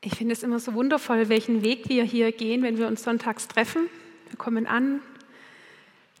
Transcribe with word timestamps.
Ich 0.00 0.14
finde 0.14 0.32
es 0.32 0.44
immer 0.44 0.60
so 0.60 0.74
wundervoll, 0.74 1.28
welchen 1.28 1.62
Weg 1.62 1.88
wir 1.88 2.04
hier 2.04 2.30
gehen, 2.30 2.62
wenn 2.62 2.78
wir 2.78 2.86
uns 2.86 3.02
sonntags 3.02 3.48
treffen. 3.48 3.88
Wir 4.28 4.38
kommen 4.38 4.68
an, 4.68 5.02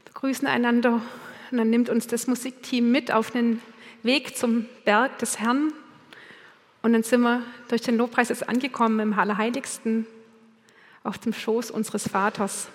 begrüßen 0.04 0.48
einander 0.48 1.00
und 1.52 1.58
dann 1.58 1.70
nimmt 1.70 1.88
uns 1.88 2.08
das 2.08 2.26
Musikteam 2.26 2.90
mit 2.90 3.12
auf 3.12 3.30
den 3.30 3.62
Weg 4.02 4.36
zum 4.36 4.66
Berg 4.84 5.18
des 5.18 5.38
Herrn. 5.38 5.72
Und 6.82 6.92
dann 6.92 7.04
sind 7.04 7.20
wir 7.20 7.44
durch 7.68 7.82
den 7.82 7.96
Lobpreis 7.96 8.30
jetzt 8.30 8.48
angekommen 8.48 8.98
im 8.98 9.12
Allerheiligsten, 9.16 10.08
auf 11.04 11.18
dem 11.18 11.32
Schoß 11.32 11.70
unseres 11.70 12.08
Vaters. 12.08 12.68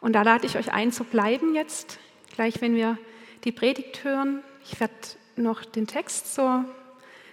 Und 0.00 0.14
da 0.14 0.22
lade 0.22 0.46
ich 0.46 0.56
euch 0.56 0.72
ein, 0.72 0.92
zu 0.92 1.04
bleiben 1.04 1.54
jetzt, 1.54 1.98
gleich 2.34 2.62
wenn 2.62 2.74
wir 2.74 2.96
die 3.44 3.52
Predigt 3.52 4.02
hören. 4.02 4.42
Ich 4.64 4.80
werde 4.80 4.94
noch 5.36 5.62
den 5.62 5.86
Text 5.86 6.34
zur 6.34 6.64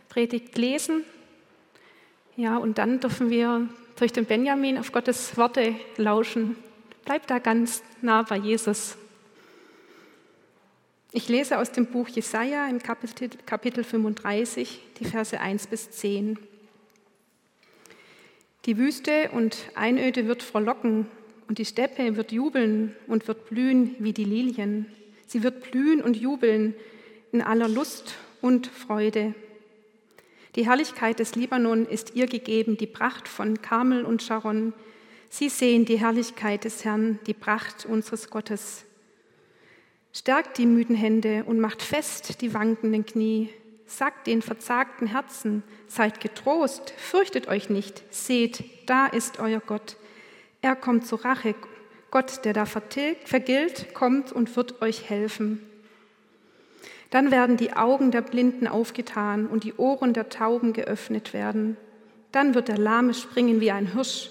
Predigt 0.09 0.57
lesen. 0.57 1.05
Ja, 2.39 2.56
und 2.56 2.78
dann 2.78 3.02
dürfen 3.02 3.29
wir 3.29 3.68
durch 3.98 4.14
den 4.14 4.24
Benjamin 4.24 4.78
auf 4.78 4.93
Gottes 4.93 5.36
Worte 5.36 5.75
lauschen. 5.98 6.56
Bleib 7.04 7.28
da 7.28 7.38
ganz 7.38 7.84
nah 8.02 8.21
bei 8.21 8.38
Jesus. 8.38 8.96
Ich 11.12 11.28
lese 11.28 11.60
aus 11.60 11.74
dem 11.74 11.88
Buch 11.88 12.07
Jesaja 12.07 12.70
im 12.70 12.82
Kapitel, 12.82 13.29
Kapitel 13.46 13.84
35, 13.84 14.79
die 15.02 15.04
Verse 15.04 15.38
1 15.38 15.68
bis 15.68 15.92
10. 15.92 16.39
Die 18.65 18.78
Wüste 18.78 19.32
und 19.34 19.57
Einöde 19.76 20.26
wird 20.26 20.42
frohlocken 20.42 21.07
und 21.50 21.57
die 21.57 21.65
Steppe 21.65 22.15
wird 22.15 22.32
jubeln 22.32 22.96
und 23.07 23.28
wird 23.28 23.50
blühen 23.50 23.98
wie 24.00 24.14
die 24.14 24.24
Lilien. 24.24 24.86
Sie 25.28 25.43
wird 25.43 25.71
blühen 25.71 26.01
und 26.01 26.15
jubeln 26.15 26.74
in 27.34 27.42
aller 27.42 27.68
Lust 27.68 28.15
und 28.40 28.68
Freude. 28.68 29.36
Die 30.55 30.65
Herrlichkeit 30.65 31.19
des 31.19 31.35
Libanon 31.35 31.85
ist 31.85 32.16
ihr 32.16 32.25
gegeben, 32.25 32.77
die 32.77 32.88
Pracht 32.88 33.27
von 33.27 33.61
Karmel 33.61 34.03
und 34.03 34.23
Sharon. 34.23 34.73
Sie 35.30 35.50
sehen 35.50 35.86
die 35.86 36.00
Herrlichkeit 36.00 36.64
des 36.64 36.83
Herrn, 36.83 37.19
die 37.28 37.36
Pracht 37.36 37.86
unseres 37.86 38.30
Gottes. 38.30 38.86
Stärkt 40.11 40.58
die 40.58 40.66
müden 40.66 40.95
Hände 40.95 41.44
und 41.45 41.59
macht 41.59 41.83
fest 41.83 42.41
die 42.41 42.53
wankenden 42.53 43.06
Knie. 43.06 43.50
Sagt 43.86 44.28
den 44.28 44.41
verzagten 44.41 45.08
Herzen, 45.08 45.64
seid 45.88 46.19
getrost, 46.19 46.94
fürchtet 46.97 47.47
euch 47.47 47.69
nicht, 47.69 48.03
seht, 48.13 48.63
da 48.88 49.08
ist 49.08 49.39
euer 49.39 49.59
Gott. 49.59 49.97
Er 50.61 50.75
kommt 50.75 51.08
zur 51.08 51.25
Rache. 51.25 51.56
Gott, 52.11 52.44
der 52.44 52.53
da 52.53 52.66
vergilt, 52.66 53.94
kommt 53.94 54.31
und 54.31 54.56
wird 54.56 54.81
euch 54.81 55.09
helfen. 55.09 55.69
Dann 57.10 57.32
werden 57.32 57.58
die 57.58 57.74
Augen 57.74 58.12
der 58.12 58.22
Blinden 58.22 58.68
aufgetan 58.68 59.48
und 59.48 59.64
die 59.64 59.74
Ohren 59.74 60.14
der 60.14 60.30
Tauben 60.30 60.74
geöffnet 60.74 61.34
werden. 61.34 61.78
Dann 62.32 62.54
wird 62.54 62.68
der 62.68 62.78
Lahme 62.78 63.14
springen 63.14 63.62
wie 63.62 63.72
ein 63.72 63.94
Hirsch 63.94 64.30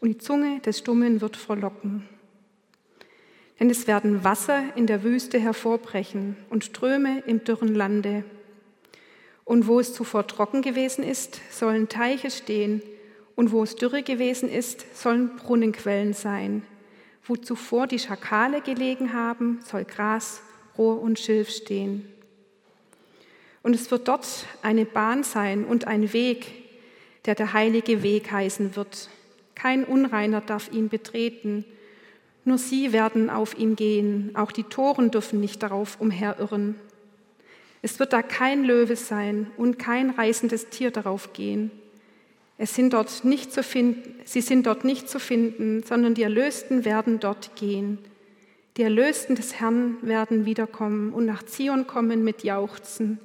und 0.00 0.08
die 0.08 0.18
Zunge 0.18 0.60
des 0.60 0.78
Stummen 0.78 1.20
wird 1.20 1.36
frohlocken. 1.36 2.08
Denn 3.60 3.70
es 3.70 3.86
werden 3.86 4.24
Wasser 4.24 4.62
in 4.74 4.86
der 4.86 5.02
Wüste 5.02 5.38
hervorbrechen 5.38 6.36
und 6.50 6.64
Ströme 6.64 7.22
im 7.26 7.44
dürren 7.44 7.74
Lande. 7.74 8.24
Und 9.44 9.66
wo 9.66 9.78
es 9.78 9.92
zuvor 9.92 10.26
trocken 10.26 10.62
gewesen 10.62 11.04
ist, 11.04 11.40
sollen 11.50 11.88
Teiche 11.88 12.30
stehen, 12.30 12.82
und 13.36 13.50
wo 13.50 13.64
es 13.64 13.74
dürre 13.74 14.02
gewesen 14.02 14.48
ist, 14.48 14.86
sollen 14.96 15.34
Brunnenquellen 15.36 16.12
sein. 16.12 16.62
Wo 17.24 17.36
zuvor 17.36 17.86
die 17.86 17.98
Schakale 17.98 18.60
gelegen 18.60 19.12
haben, 19.12 19.60
soll 19.64 19.84
Gras, 19.84 20.40
Rohr 20.78 21.00
und 21.00 21.18
Schilf 21.18 21.50
stehen. 21.50 22.13
Und 23.64 23.74
es 23.74 23.90
wird 23.90 24.08
dort 24.08 24.46
eine 24.62 24.84
Bahn 24.84 25.24
sein 25.24 25.64
und 25.64 25.86
ein 25.86 26.12
Weg, 26.12 26.52
der 27.24 27.34
der 27.34 27.54
heilige 27.54 28.02
Weg 28.02 28.30
heißen 28.30 28.76
wird. 28.76 29.08
Kein 29.54 29.84
Unreiner 29.84 30.42
darf 30.42 30.70
ihn 30.70 30.90
betreten, 30.90 31.64
nur 32.44 32.58
sie 32.58 32.92
werden 32.92 33.30
auf 33.30 33.58
ihn 33.58 33.74
gehen, 33.74 34.32
auch 34.34 34.52
die 34.52 34.64
Toren 34.64 35.10
dürfen 35.10 35.40
nicht 35.40 35.62
darauf 35.62 35.98
umherirren. 35.98 36.74
Es 37.80 37.98
wird 37.98 38.12
da 38.12 38.20
kein 38.20 38.64
Löwe 38.64 38.96
sein 38.96 39.50
und 39.56 39.78
kein 39.78 40.10
reißendes 40.10 40.68
Tier 40.68 40.90
darauf 40.90 41.32
gehen. 41.32 41.70
Es 42.58 42.74
sind 42.74 42.92
dort 42.92 43.24
nicht 43.24 43.50
zu 43.50 43.62
finden, 43.62 44.20
sie 44.26 44.42
sind 44.42 44.66
dort 44.66 44.84
nicht 44.84 45.08
zu 45.08 45.18
finden, 45.18 45.82
sondern 45.84 46.12
die 46.12 46.22
Erlösten 46.22 46.84
werden 46.84 47.18
dort 47.18 47.56
gehen. 47.56 47.98
Die 48.76 48.82
Erlösten 48.82 49.36
des 49.36 49.54
Herrn 49.58 49.96
werden 50.02 50.44
wiederkommen 50.44 51.14
und 51.14 51.24
nach 51.24 51.44
Zion 51.44 51.86
kommen 51.86 52.24
mit 52.24 52.44
Jauchzen. 52.44 53.18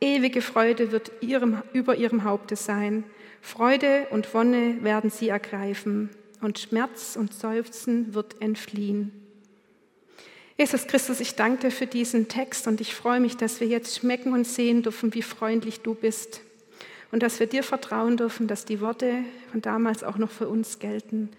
Ewige 0.00 0.42
Freude 0.42 0.92
wird 0.92 1.10
ihrem, 1.20 1.62
über 1.72 1.96
ihrem 1.96 2.24
Haupte 2.24 2.56
sein. 2.56 3.04
Freude 3.40 4.06
und 4.10 4.32
Wonne 4.34 4.82
werden 4.82 5.10
sie 5.10 5.28
ergreifen 5.28 6.10
und 6.40 6.58
Schmerz 6.58 7.16
und 7.16 7.34
Seufzen 7.34 8.14
wird 8.14 8.40
entfliehen. 8.40 9.12
Jesus 10.56 10.88
Christus, 10.88 11.20
ich 11.20 11.36
danke 11.36 11.68
dir 11.68 11.70
für 11.70 11.86
diesen 11.86 12.28
Text 12.28 12.66
und 12.66 12.80
ich 12.80 12.94
freue 12.94 13.20
mich, 13.20 13.36
dass 13.36 13.60
wir 13.60 13.68
jetzt 13.68 13.96
schmecken 13.96 14.32
und 14.32 14.44
sehen 14.44 14.82
dürfen, 14.82 15.14
wie 15.14 15.22
freundlich 15.22 15.80
du 15.80 15.94
bist 15.94 16.40
und 17.12 17.22
dass 17.22 17.40
wir 17.40 17.46
dir 17.46 17.62
vertrauen 17.62 18.16
dürfen, 18.16 18.48
dass 18.48 18.64
die 18.64 18.80
Worte 18.80 19.24
von 19.50 19.62
damals 19.62 20.02
auch 20.02 20.18
noch 20.18 20.30
für 20.30 20.48
uns 20.48 20.78
gelten. 20.78 21.30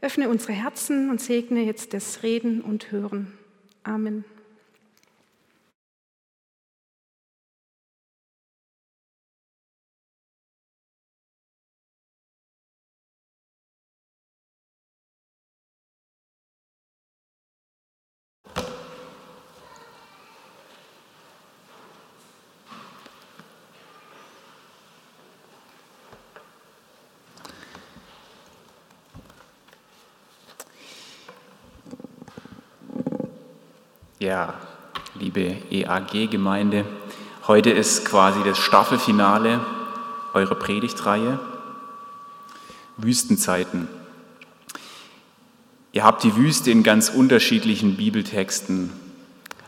Öffne 0.00 0.28
unsere 0.28 0.52
Herzen 0.52 1.10
und 1.10 1.20
segne 1.20 1.62
jetzt 1.62 1.92
das 1.94 2.22
Reden 2.22 2.60
und 2.60 2.90
Hören. 2.90 3.32
Amen. 3.82 4.24
Ja, 34.26 34.54
liebe 35.14 35.56
EAG-Gemeinde, 35.70 36.84
heute 37.46 37.70
ist 37.70 38.04
quasi 38.04 38.40
das 38.44 38.58
Staffelfinale 38.58 39.60
eurer 40.34 40.56
Predigtreihe 40.56 41.38
Wüstenzeiten. 42.96 43.86
Ihr 45.92 46.02
habt 46.02 46.24
die 46.24 46.34
Wüste 46.34 46.72
in 46.72 46.82
ganz 46.82 47.08
unterschiedlichen 47.08 47.96
Bibeltexten 47.96 48.90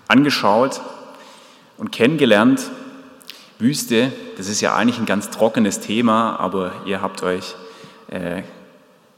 angeschaut 0.08 0.80
und 1.76 1.92
kennengelernt. 1.92 2.68
Wüste, 3.60 4.12
das 4.38 4.48
ist 4.48 4.60
ja 4.60 4.74
eigentlich 4.74 4.98
ein 4.98 5.06
ganz 5.06 5.30
trockenes 5.30 5.78
Thema, 5.78 6.34
aber 6.40 6.72
ihr 6.84 7.00
habt 7.00 7.22
euch 7.22 7.54
äh, 8.08 8.42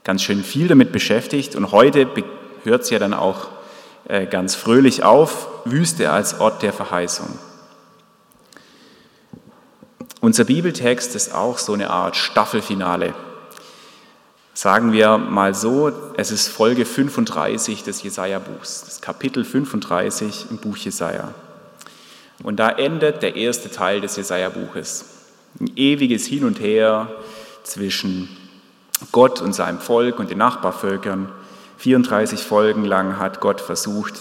ganz 0.04 0.22
schön 0.22 0.44
viel 0.44 0.68
damit 0.68 0.92
beschäftigt 0.92 1.56
und 1.56 1.72
heute 1.72 2.06
hört 2.64 2.82
es 2.82 2.90
ja 2.90 2.98
dann 2.98 3.14
auch 3.14 3.48
ganz 4.30 4.54
fröhlich 4.56 5.04
auf, 5.04 5.48
Wüste 5.64 6.10
als 6.10 6.40
Ort 6.40 6.62
der 6.62 6.72
Verheißung. 6.72 7.38
Unser 10.20 10.44
Bibeltext 10.44 11.14
ist 11.14 11.34
auch 11.34 11.58
so 11.58 11.72
eine 11.72 11.90
Art 11.90 12.16
Staffelfinale. 12.16 13.14
Sagen 14.52 14.92
wir 14.92 15.16
mal 15.16 15.54
so, 15.54 15.92
es 16.16 16.30
ist 16.30 16.48
Folge 16.48 16.84
35 16.84 17.84
des 17.84 18.02
Jesaja-Buchs, 18.02 18.84
das 18.84 19.00
Kapitel 19.00 19.44
35 19.44 20.46
im 20.50 20.58
Buch 20.58 20.76
Jesaja. 20.76 21.32
Und 22.42 22.56
da 22.56 22.70
endet 22.70 23.22
der 23.22 23.36
erste 23.36 23.70
Teil 23.70 24.00
des 24.00 24.16
Jesaja-Buches. 24.16 25.04
Ein 25.60 25.70
ewiges 25.76 26.26
Hin 26.26 26.44
und 26.44 26.60
Her 26.60 27.10
zwischen 27.62 28.28
Gott 29.12 29.40
und 29.40 29.54
seinem 29.54 29.78
Volk 29.78 30.18
und 30.18 30.30
den 30.30 30.38
Nachbarvölkern 30.38 31.30
34 31.80 32.40
Folgen 32.40 32.84
lang 32.84 33.18
hat 33.18 33.40
Gott 33.40 33.62
versucht, 33.62 34.12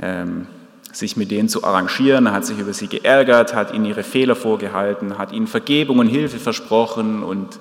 ähm, 0.00 0.46
sich 0.92 1.16
mit 1.16 1.32
denen 1.32 1.48
zu 1.48 1.64
arrangieren, 1.64 2.30
hat 2.30 2.46
sich 2.46 2.60
über 2.60 2.72
sie 2.72 2.86
geärgert, 2.86 3.54
hat 3.54 3.74
ihnen 3.74 3.86
ihre 3.86 4.04
Fehler 4.04 4.36
vorgehalten, 4.36 5.18
hat 5.18 5.32
ihnen 5.32 5.48
Vergebung 5.48 5.98
und 5.98 6.06
Hilfe 6.06 6.38
versprochen 6.38 7.24
und 7.24 7.58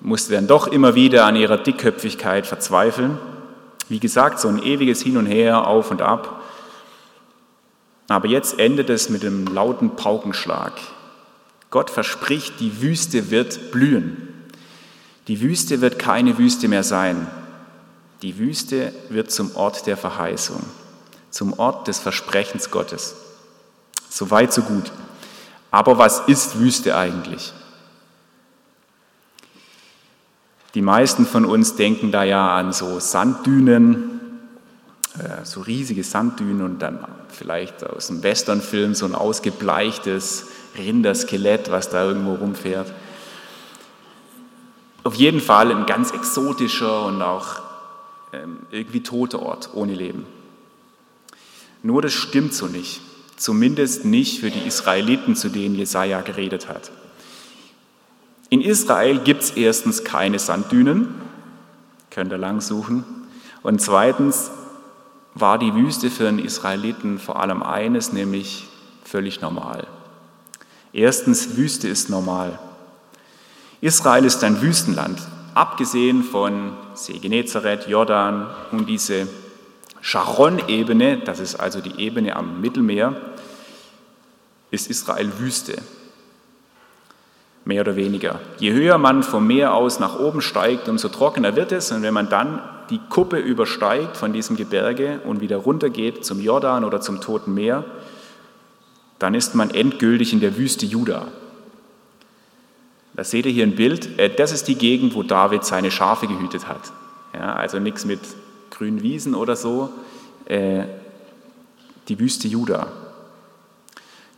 musste 0.00 0.34
dann 0.34 0.46
doch 0.46 0.66
immer 0.66 0.94
wieder 0.94 1.24
an 1.24 1.36
ihrer 1.36 1.56
Dickköpfigkeit 1.56 2.46
verzweifeln. 2.46 3.18
Wie 3.88 3.98
gesagt, 3.98 4.40
so 4.40 4.48
ein 4.48 4.62
ewiges 4.62 5.00
Hin 5.00 5.16
und 5.16 5.24
Her, 5.24 5.66
auf 5.66 5.90
und 5.90 6.02
ab. 6.02 6.42
Aber 8.08 8.28
jetzt 8.28 8.58
endet 8.58 8.90
es 8.90 9.08
mit 9.08 9.24
einem 9.24 9.46
lauten 9.46 9.96
Paukenschlag. 9.96 10.74
Gott 11.70 11.88
verspricht, 11.88 12.60
die 12.60 12.82
Wüste 12.82 13.30
wird 13.30 13.72
blühen. 13.72 14.28
Die 15.28 15.40
Wüste 15.40 15.80
wird 15.80 15.98
keine 15.98 16.36
Wüste 16.36 16.68
mehr 16.68 16.84
sein. 16.84 17.26
Die 18.22 18.38
Wüste 18.38 18.92
wird 19.10 19.30
zum 19.30 19.54
Ort 19.54 19.86
der 19.86 19.96
Verheißung, 19.96 20.62
zum 21.30 21.58
Ort 21.58 21.86
des 21.86 22.00
Versprechens 22.00 22.70
Gottes. 22.70 23.14
So 24.10 24.30
weit, 24.30 24.52
so 24.52 24.62
gut. 24.62 24.90
Aber 25.70 25.98
was 25.98 26.20
ist 26.26 26.58
Wüste 26.58 26.96
eigentlich? 26.96 27.52
Die 30.74 30.82
meisten 30.82 31.26
von 31.26 31.44
uns 31.44 31.76
denken 31.76 32.10
da 32.10 32.24
ja 32.24 32.56
an 32.56 32.72
so 32.72 32.98
Sanddünen, 32.98 34.20
äh, 35.18 35.44
so 35.44 35.60
riesige 35.60 36.02
Sanddünen 36.04 36.62
und 36.62 36.80
dann 36.80 37.06
vielleicht 37.28 37.84
aus 37.84 38.10
einem 38.10 38.22
Westernfilm 38.22 38.94
so 38.94 39.06
ein 39.06 39.14
ausgebleichtes 39.14 40.46
Rinderskelett, 40.76 41.70
was 41.70 41.88
da 41.88 42.04
irgendwo 42.04 42.34
rumfährt. 42.34 42.92
Auf 45.04 45.14
jeden 45.14 45.40
Fall 45.40 45.70
ein 45.70 45.86
ganz 45.86 46.10
exotischer 46.10 47.04
und 47.06 47.22
auch 47.22 47.67
irgendwie 48.70 49.02
toter 49.02 49.40
Ort 49.40 49.70
ohne 49.74 49.94
Leben. 49.94 50.26
Nur 51.82 52.02
das 52.02 52.12
stimmt 52.12 52.54
so 52.54 52.66
nicht. 52.66 53.00
Zumindest 53.36 54.04
nicht 54.04 54.40
für 54.40 54.50
die 54.50 54.66
Israeliten, 54.66 55.36
zu 55.36 55.48
denen 55.48 55.76
Jesaja 55.76 56.22
geredet 56.22 56.68
hat. 56.68 56.90
In 58.50 58.60
Israel 58.60 59.20
gibt 59.20 59.42
es 59.42 59.50
erstens 59.50 60.04
keine 60.04 60.38
Sanddünen, 60.38 61.14
könnt 62.10 62.32
ihr 62.32 62.38
lang 62.38 62.60
suchen. 62.60 63.04
Und 63.62 63.80
zweitens 63.80 64.50
war 65.34 65.58
die 65.58 65.74
Wüste 65.74 66.10
für 66.10 66.24
den 66.24 66.38
Israeliten 66.38 67.18
vor 67.18 67.40
allem 67.40 67.62
eines, 67.62 68.12
nämlich 68.12 68.66
völlig 69.04 69.40
normal. 69.40 69.86
Erstens, 70.92 71.56
Wüste 71.56 71.88
ist 71.88 72.10
normal. 72.10 72.58
Israel 73.80 74.24
ist 74.24 74.42
ein 74.42 74.60
Wüstenland, 74.60 75.20
abgesehen 75.58 76.22
von 76.22 76.72
See 76.94 77.18
Genezareth, 77.18 77.88
Jordan 77.88 78.46
und 78.70 78.88
diese 78.88 79.26
Sharon-Ebene, 80.00 81.18
das 81.18 81.40
ist 81.40 81.56
also 81.56 81.80
die 81.80 82.00
Ebene 82.00 82.36
am 82.36 82.60
Mittelmeer, 82.60 83.16
ist 84.70 84.88
Israel 84.88 85.32
Wüste. 85.38 85.76
Mehr 87.64 87.80
oder 87.80 87.96
weniger. 87.96 88.40
Je 88.58 88.72
höher 88.72 88.98
man 88.98 89.24
vom 89.24 89.46
Meer 89.48 89.74
aus 89.74 89.98
nach 89.98 90.18
oben 90.18 90.40
steigt, 90.40 90.88
umso 90.88 91.08
trockener 91.08 91.56
wird 91.56 91.72
es. 91.72 91.90
Und 91.90 92.02
wenn 92.02 92.14
man 92.14 92.28
dann 92.28 92.62
die 92.88 93.00
Kuppe 93.10 93.38
übersteigt 93.38 94.16
von 94.16 94.32
diesem 94.32 94.56
Gebirge 94.56 95.20
und 95.24 95.40
wieder 95.40 95.58
runtergeht 95.58 96.24
zum 96.24 96.40
Jordan 96.40 96.84
oder 96.84 97.00
zum 97.00 97.20
Toten 97.20 97.52
Meer, 97.52 97.84
dann 99.18 99.34
ist 99.34 99.56
man 99.56 99.70
endgültig 99.70 100.32
in 100.32 100.40
der 100.40 100.56
Wüste 100.56 100.86
Juda. 100.86 101.26
Da 103.18 103.24
seht 103.24 103.46
ihr 103.46 103.52
hier 103.52 103.66
ein 103.66 103.74
Bild. 103.74 104.16
Äh, 104.16 104.30
das 104.32 104.52
ist 104.52 104.68
die 104.68 104.76
Gegend, 104.76 105.16
wo 105.16 105.24
David 105.24 105.64
seine 105.64 105.90
Schafe 105.90 106.28
gehütet 106.28 106.68
hat. 106.68 106.92
Ja, 107.34 107.52
also 107.52 107.80
nichts 107.80 108.04
mit 108.04 108.20
grünen 108.70 109.02
Wiesen 109.02 109.34
oder 109.34 109.56
so. 109.56 109.90
Äh, 110.44 110.84
die 112.06 112.20
Wüste 112.20 112.46
Juda. 112.46 112.86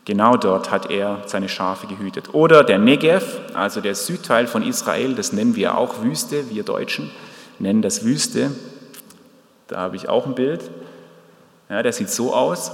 Genau 0.07 0.39
dort 0.39 0.71
hat 0.71 0.91
er 0.91 1.25
seine 1.27 1.51
Schafe 1.51 1.89
gehütet. 1.89 2.33
Oder 2.33 2.65
der 2.65 2.79
Negev, 2.79 3.41
also 3.53 3.83
der 3.83 3.95
Südteil 3.95 4.47
von 4.47 4.63
Israel, 4.63 5.15
das 5.15 5.35
nennen 5.35 5.57
wir 5.57 5.77
auch 5.77 6.03
Wüste, 6.03 6.49
wir 6.49 6.63
Deutschen 6.63 7.11
nennen 7.59 7.83
das 7.83 8.03
Wüste. 8.03 8.51
Da 9.69 9.77
habe 9.77 9.97
ich 9.97 10.09
auch 10.09 10.25
ein 10.25 10.35
Bild. 10.35 10.71
Ja, 11.69 11.83
der 11.83 11.93
sieht 11.93 12.09
so 12.09 12.33
aus. 12.33 12.73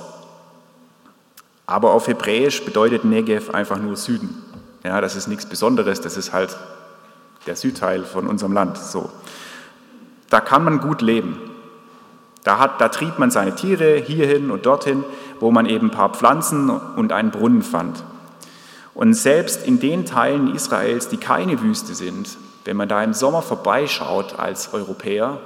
Aber 1.67 1.94
auf 1.94 2.06
Hebräisch 2.06 2.64
bedeutet 2.64 3.05
Negev 3.05 3.50
einfach 3.50 3.81
nur 3.81 3.97
Süden. 3.97 4.45
Ja, 4.86 5.00
das 5.00 5.16
ist 5.16 5.26
nichts 5.26 5.46
Besonderes, 5.46 6.00
das 6.00 6.16
ist 6.16 6.32
halt 6.32 6.56
der 7.48 7.56
Südteil 7.56 8.04
von 8.04 8.28
unserem 8.28 8.52
Land. 8.52 8.78
So. 8.78 9.10
Da 10.30 10.38
kann 10.38 10.62
man 10.62 10.78
gut 10.78 11.02
leben. 11.02 11.40
Da, 12.44 12.60
hat, 12.60 12.80
da 12.80 12.88
trieb 12.88 13.18
man 13.18 13.32
seine 13.32 13.56
Tiere 13.56 13.96
hierhin 13.96 14.52
und 14.52 14.64
dorthin, 14.64 15.04
wo 15.40 15.50
man 15.50 15.66
eben 15.66 15.88
ein 15.88 15.90
paar 15.90 16.10
Pflanzen 16.10 16.70
und 16.70 17.10
einen 17.10 17.32
Brunnen 17.32 17.62
fand. 17.62 18.04
Und 18.94 19.14
selbst 19.14 19.66
in 19.66 19.80
den 19.80 20.06
Teilen 20.06 20.54
Israels, 20.54 21.08
die 21.08 21.16
keine 21.16 21.60
Wüste 21.62 21.96
sind, 21.96 22.38
wenn 22.64 22.76
man 22.76 22.88
da 22.88 23.02
im 23.02 23.12
Sommer 23.12 23.42
vorbeischaut 23.42 24.38
als 24.38 24.72
Europäer, 24.72 25.40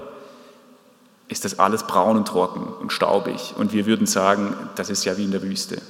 ist 1.28 1.46
das 1.46 1.58
alles 1.58 1.84
braun 1.84 2.19
und 2.19 2.28
trocken 2.28 2.69
und 2.78 2.92
staubig. 2.92 3.54
Und 3.56 3.72
wir 3.72 3.87
würden 3.87 4.06
sagen, 4.06 4.54
das 4.75 4.90
ist 4.90 5.06
ja 5.06 5.16
wie 5.16 5.25
in 5.25 5.31
der 5.31 5.42
Wüste. 5.42 5.81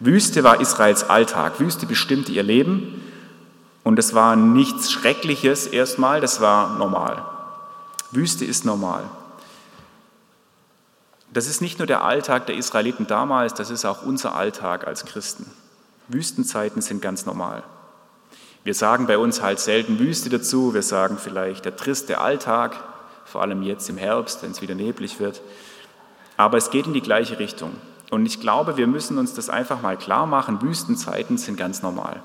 Wüste 0.00 0.44
war 0.44 0.60
Israels 0.60 1.08
Alltag. 1.08 1.60
Wüste 1.60 1.86
bestimmte 1.86 2.32
ihr 2.32 2.42
Leben. 2.42 3.00
Und 3.84 3.98
es 3.98 4.14
war 4.14 4.34
nichts 4.34 4.90
Schreckliches 4.90 5.66
erstmal, 5.66 6.20
das 6.20 6.40
war 6.40 6.78
normal. 6.78 7.22
Wüste 8.10 8.44
ist 8.44 8.64
normal. 8.64 9.04
Das 11.32 11.46
ist 11.46 11.60
nicht 11.60 11.78
nur 11.78 11.86
der 11.86 12.02
Alltag 12.02 12.46
der 12.46 12.56
Israeliten 12.56 13.06
damals, 13.06 13.54
das 13.54 13.70
ist 13.70 13.84
auch 13.84 14.02
unser 14.02 14.34
Alltag 14.34 14.86
als 14.86 15.04
Christen. 15.04 15.50
Wüstenzeiten 16.08 16.80
sind 16.80 17.02
ganz 17.02 17.26
normal. 17.26 17.62
Wir 18.62 18.74
sagen 18.74 19.06
bei 19.06 19.18
uns 19.18 19.42
halt 19.42 19.60
selten 19.60 19.98
Wüste 19.98 20.30
dazu, 20.30 20.72
wir 20.72 20.82
sagen 20.82 21.18
vielleicht 21.18 21.66
der 21.66 21.76
triste 21.76 22.18
Alltag, 22.18 22.76
vor 23.26 23.42
allem 23.42 23.62
jetzt 23.62 23.90
im 23.90 23.98
Herbst, 23.98 24.42
wenn 24.42 24.52
es 24.52 24.62
wieder 24.62 24.74
neblig 24.74 25.20
wird. 25.20 25.42
Aber 26.36 26.56
es 26.56 26.70
geht 26.70 26.86
in 26.86 26.94
die 26.94 27.02
gleiche 27.02 27.38
Richtung. 27.38 27.72
Und 28.10 28.26
ich 28.26 28.40
glaube, 28.40 28.76
wir 28.76 28.86
müssen 28.86 29.18
uns 29.18 29.34
das 29.34 29.48
einfach 29.48 29.82
mal 29.82 29.96
klar 29.96 30.26
machen, 30.26 30.62
Wüstenzeiten 30.62 31.38
sind 31.38 31.56
ganz 31.56 31.82
normal. 31.82 32.22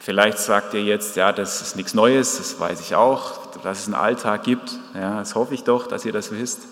Vielleicht 0.00 0.38
sagt 0.38 0.72
ihr 0.74 0.82
jetzt, 0.82 1.16
ja, 1.16 1.32
das 1.32 1.62
ist 1.62 1.76
nichts 1.76 1.92
Neues, 1.92 2.38
das 2.38 2.60
weiß 2.60 2.80
ich 2.80 2.94
auch, 2.94 3.46
dass 3.62 3.80
es 3.80 3.86
einen 3.86 3.94
Alltag 3.94 4.44
gibt. 4.44 4.78
Ja, 4.94 5.18
das 5.18 5.34
hoffe 5.34 5.54
ich 5.54 5.64
doch, 5.64 5.86
dass 5.86 6.04
ihr 6.04 6.12
das 6.12 6.30
wisst. 6.30 6.62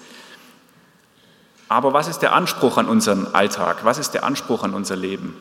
Aber 1.68 1.92
was 1.92 2.08
ist 2.08 2.20
der 2.20 2.32
Anspruch 2.32 2.78
an 2.78 2.86
unseren 2.86 3.34
Alltag? 3.34 3.84
Was 3.84 3.98
ist 3.98 4.12
der 4.12 4.24
Anspruch 4.24 4.62
an 4.62 4.74
unser 4.74 4.96
Leben? 4.96 5.36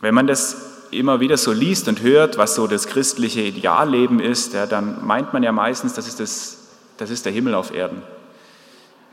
Wenn 0.00 0.14
man 0.14 0.26
das 0.26 0.88
immer 0.90 1.20
wieder 1.20 1.36
so 1.36 1.52
liest 1.52 1.88
und 1.88 2.02
hört, 2.02 2.38
was 2.38 2.54
so 2.54 2.66
das 2.66 2.86
christliche 2.86 3.40
Idealleben 3.40 4.20
ist, 4.20 4.52
ja, 4.52 4.66
dann 4.66 5.04
meint 5.06 5.32
man 5.32 5.42
ja 5.42 5.52
meistens, 5.52 5.94
das 5.94 6.06
ist, 6.06 6.20
das, 6.20 6.58
das 6.98 7.10
ist 7.10 7.24
der 7.24 7.32
Himmel 7.32 7.54
auf 7.54 7.72
Erden. 7.72 8.02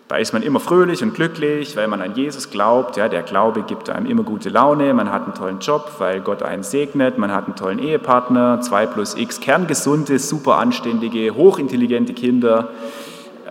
Da 0.07 0.17
ist 0.17 0.33
man 0.33 0.43
immer 0.43 0.59
fröhlich 0.59 1.01
und 1.01 1.13
glücklich, 1.13 1.75
weil 1.77 1.87
man 1.87 2.01
an 2.01 2.15
Jesus 2.15 2.49
glaubt. 2.49 2.97
Ja, 2.97 3.07
der 3.07 3.23
Glaube 3.23 3.63
gibt 3.63 3.89
einem 3.89 4.05
immer 4.05 4.23
gute 4.23 4.49
Laune. 4.49 4.93
Man 4.93 5.11
hat 5.11 5.23
einen 5.23 5.33
tollen 5.33 5.59
Job, 5.59 5.93
weil 5.97 6.19
Gott 6.21 6.43
einen 6.43 6.63
segnet. 6.63 7.17
Man 7.17 7.31
hat 7.31 7.45
einen 7.45 7.55
tollen 7.55 7.79
Ehepartner, 7.79 8.59
zwei 8.61 8.85
plus 8.85 9.15
x 9.15 9.39
kerngesunde, 9.39 10.19
super 10.19 10.57
anständige, 10.57 11.33
hochintelligente 11.33 12.13
Kinder. 12.13 12.69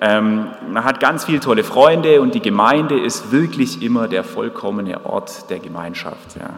Ähm, 0.00 0.48
man 0.70 0.84
hat 0.84 1.00
ganz 1.00 1.24
viele 1.24 1.40
tolle 1.40 1.64
Freunde 1.64 2.20
und 2.20 2.34
die 2.34 2.42
Gemeinde 2.42 2.98
ist 2.98 3.32
wirklich 3.32 3.82
immer 3.82 4.08
der 4.08 4.24
vollkommene 4.24 5.06
Ort 5.06 5.48
der 5.48 5.58
Gemeinschaft. 5.58 6.36
Ja. 6.38 6.50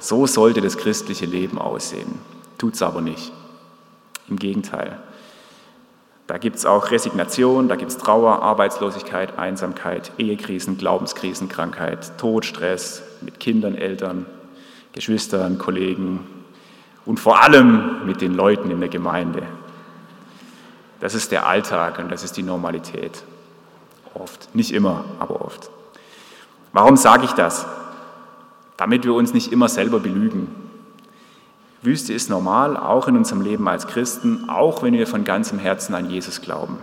So 0.00 0.26
sollte 0.26 0.60
das 0.60 0.76
christliche 0.76 1.24
Leben 1.24 1.58
aussehen. 1.58 2.18
Tut 2.58 2.74
es 2.74 2.82
aber 2.82 3.00
nicht. 3.00 3.32
Im 4.28 4.38
Gegenteil. 4.38 4.98
Da 6.26 6.38
gibt 6.38 6.56
es 6.56 6.66
auch 6.66 6.90
Resignation, 6.90 7.68
da 7.68 7.76
gibt 7.76 7.92
es 7.92 7.98
Trauer, 7.98 8.42
Arbeitslosigkeit, 8.42 9.38
Einsamkeit, 9.38 10.10
Ehekrisen, 10.18 10.76
Glaubenskrisen, 10.76 11.48
Krankheit, 11.48 12.18
Tod, 12.18 12.44
Stress 12.44 13.02
mit 13.20 13.38
Kindern, 13.38 13.76
Eltern, 13.76 14.26
Geschwistern, 14.92 15.58
Kollegen 15.58 16.26
und 17.04 17.20
vor 17.20 17.42
allem 17.42 18.06
mit 18.06 18.20
den 18.20 18.34
Leuten 18.34 18.70
in 18.70 18.80
der 18.80 18.88
Gemeinde. 18.88 19.42
Das 20.98 21.14
ist 21.14 21.30
der 21.30 21.46
Alltag 21.46 21.98
und 22.00 22.10
das 22.10 22.24
ist 22.24 22.36
die 22.36 22.42
Normalität. 22.42 23.22
Oft, 24.14 24.52
nicht 24.54 24.72
immer, 24.72 25.04
aber 25.20 25.42
oft. 25.42 25.70
Warum 26.72 26.96
sage 26.96 27.26
ich 27.26 27.32
das? 27.32 27.66
Damit 28.76 29.04
wir 29.04 29.14
uns 29.14 29.32
nicht 29.32 29.52
immer 29.52 29.68
selber 29.68 30.00
belügen, 30.00 30.65
Wüste 31.86 32.12
ist 32.12 32.28
normal, 32.28 32.76
auch 32.76 33.08
in 33.08 33.16
unserem 33.16 33.40
Leben 33.40 33.66
als 33.68 33.86
Christen, 33.86 34.50
auch 34.50 34.82
wenn 34.82 34.92
wir 34.92 35.06
von 35.06 35.24
ganzem 35.24 35.58
Herzen 35.58 35.94
an 35.94 36.10
Jesus 36.10 36.42
glauben. 36.42 36.78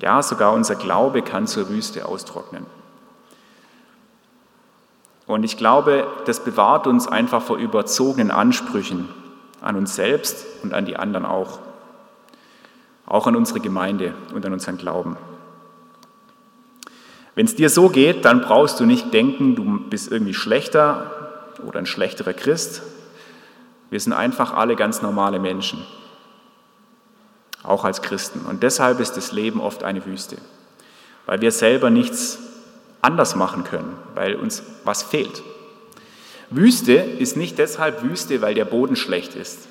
Ja, 0.00 0.22
sogar 0.22 0.52
unser 0.52 0.76
Glaube 0.76 1.22
kann 1.22 1.46
zur 1.48 1.68
Wüste 1.68 2.06
austrocknen. 2.06 2.66
Und 5.26 5.44
ich 5.44 5.56
glaube, 5.56 6.06
das 6.26 6.44
bewahrt 6.44 6.86
uns 6.86 7.08
einfach 7.08 7.42
vor 7.42 7.56
überzogenen 7.56 8.30
Ansprüchen 8.30 9.08
an 9.60 9.76
uns 9.76 9.94
selbst 9.94 10.44
und 10.62 10.74
an 10.74 10.84
die 10.84 10.96
anderen 10.96 11.24
auch. 11.24 11.58
Auch 13.06 13.26
an 13.26 13.36
unsere 13.36 13.60
Gemeinde 13.60 14.14
und 14.34 14.44
an 14.44 14.52
unseren 14.52 14.76
Glauben. 14.76 15.16
Wenn 17.34 17.46
es 17.46 17.56
dir 17.56 17.70
so 17.70 17.88
geht, 17.88 18.24
dann 18.24 18.42
brauchst 18.42 18.78
du 18.80 18.84
nicht 18.84 19.14
denken, 19.14 19.54
du 19.54 19.80
bist 19.88 20.12
irgendwie 20.12 20.34
schlechter 20.34 21.10
oder 21.66 21.78
ein 21.78 21.86
schlechterer 21.86 22.34
Christ, 22.34 22.82
wir 23.92 24.00
sind 24.00 24.14
einfach 24.14 24.54
alle 24.54 24.74
ganz 24.74 25.02
normale 25.02 25.38
Menschen, 25.38 25.84
auch 27.62 27.84
als 27.84 28.00
Christen. 28.00 28.46
Und 28.46 28.62
deshalb 28.62 29.00
ist 29.00 29.18
das 29.18 29.32
Leben 29.32 29.60
oft 29.60 29.84
eine 29.84 30.06
Wüste, 30.06 30.38
weil 31.26 31.42
wir 31.42 31.52
selber 31.52 31.90
nichts 31.90 32.38
anders 33.02 33.36
machen 33.36 33.64
können, 33.64 33.94
weil 34.14 34.36
uns 34.36 34.62
was 34.84 35.02
fehlt. 35.02 35.42
Wüste 36.48 36.94
ist 36.94 37.36
nicht 37.36 37.58
deshalb 37.58 38.02
Wüste, 38.02 38.40
weil 38.40 38.54
der 38.54 38.64
Boden 38.64 38.96
schlecht 38.96 39.34
ist. 39.34 39.68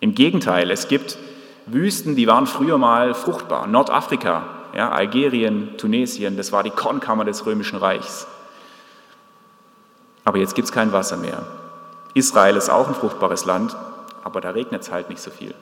Im 0.00 0.14
Gegenteil, 0.14 0.70
es 0.70 0.86
gibt 0.86 1.16
Wüsten, 1.64 2.14
die 2.14 2.26
waren 2.26 2.46
früher 2.46 2.76
mal 2.76 3.14
fruchtbar. 3.14 3.68
Nordafrika, 3.68 4.50
ja, 4.74 4.90
Algerien, 4.90 5.78
Tunesien, 5.78 6.36
das 6.36 6.52
war 6.52 6.62
die 6.62 6.68
Kornkammer 6.68 7.24
des 7.24 7.46
Römischen 7.46 7.78
Reichs. 7.78 8.26
Aber 10.26 10.36
jetzt 10.36 10.54
gibt 10.54 10.66
es 10.66 10.72
kein 10.72 10.92
Wasser 10.92 11.16
mehr. 11.16 11.57
Israel 12.18 12.56
ist 12.56 12.68
auch 12.68 12.88
ein 12.88 12.94
fruchtbares 12.94 13.44
Land, 13.44 13.76
aber 14.24 14.40
da 14.40 14.50
regnet 14.50 14.82
es 14.82 14.90
halt 14.90 15.08
nicht 15.08 15.22
so 15.22 15.30
viel. 15.30 15.54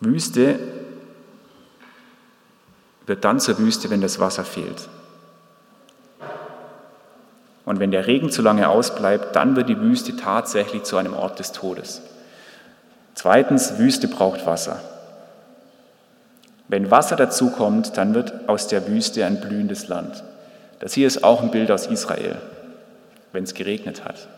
Wüste 0.00 0.58
wird 3.06 3.24
dann 3.24 3.40
zur 3.40 3.58
Wüste, 3.58 3.90
wenn 3.90 4.00
das 4.00 4.20
Wasser 4.20 4.44
fehlt. 4.44 4.88
Und 7.64 7.80
wenn 7.80 7.90
der 7.90 8.06
Regen 8.06 8.30
zu 8.30 8.42
lange 8.42 8.68
ausbleibt, 8.68 9.34
dann 9.36 9.56
wird 9.56 9.68
die 9.68 9.80
Wüste 9.80 10.16
tatsächlich 10.16 10.84
zu 10.84 10.96
einem 10.96 11.14
Ort 11.14 11.38
des 11.38 11.52
Todes. 11.52 12.02
Zweitens, 13.14 13.78
Wüste 13.78 14.08
braucht 14.08 14.46
Wasser. 14.46 14.80
Wenn 16.68 16.90
Wasser 16.90 17.16
dazukommt, 17.16 17.96
dann 17.96 18.14
wird 18.14 18.48
aus 18.48 18.68
der 18.68 18.86
Wüste 18.88 19.26
ein 19.26 19.40
blühendes 19.40 19.88
Land. 19.88 20.22
Das 20.78 20.94
hier 20.94 21.06
ist 21.06 21.24
auch 21.24 21.42
ein 21.42 21.50
Bild 21.50 21.70
aus 21.70 21.86
Israel, 21.86 22.40
wenn 23.32 23.44
es 23.44 23.54
geregnet 23.54 24.04
hat. 24.04 24.28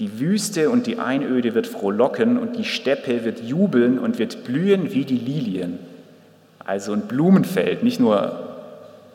Die 0.00 0.18
Wüste 0.18 0.70
und 0.70 0.86
die 0.86 0.98
Einöde 0.98 1.54
wird 1.54 1.68
frohlocken 1.68 2.36
und 2.36 2.56
die 2.56 2.64
Steppe 2.64 3.24
wird 3.24 3.40
jubeln 3.40 3.98
und 3.98 4.18
wird 4.18 4.44
blühen 4.44 4.92
wie 4.92 5.04
die 5.04 5.18
Lilien. 5.18 5.78
Also 6.64 6.92
ein 6.92 7.02
Blumenfeld, 7.02 7.84
nicht 7.84 8.00
nur 8.00 8.56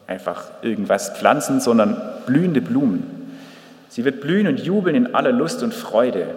einfach 0.07 0.45
irgendwas 0.61 1.17
pflanzen, 1.17 1.59
sondern 1.59 1.99
blühende 2.25 2.61
Blumen. 2.61 3.19
Sie 3.89 4.05
wird 4.05 4.21
blühen 4.21 4.47
und 4.47 4.59
jubeln 4.59 4.95
in 4.95 5.15
aller 5.15 5.31
Lust 5.31 5.63
und 5.63 5.73
Freude. 5.73 6.27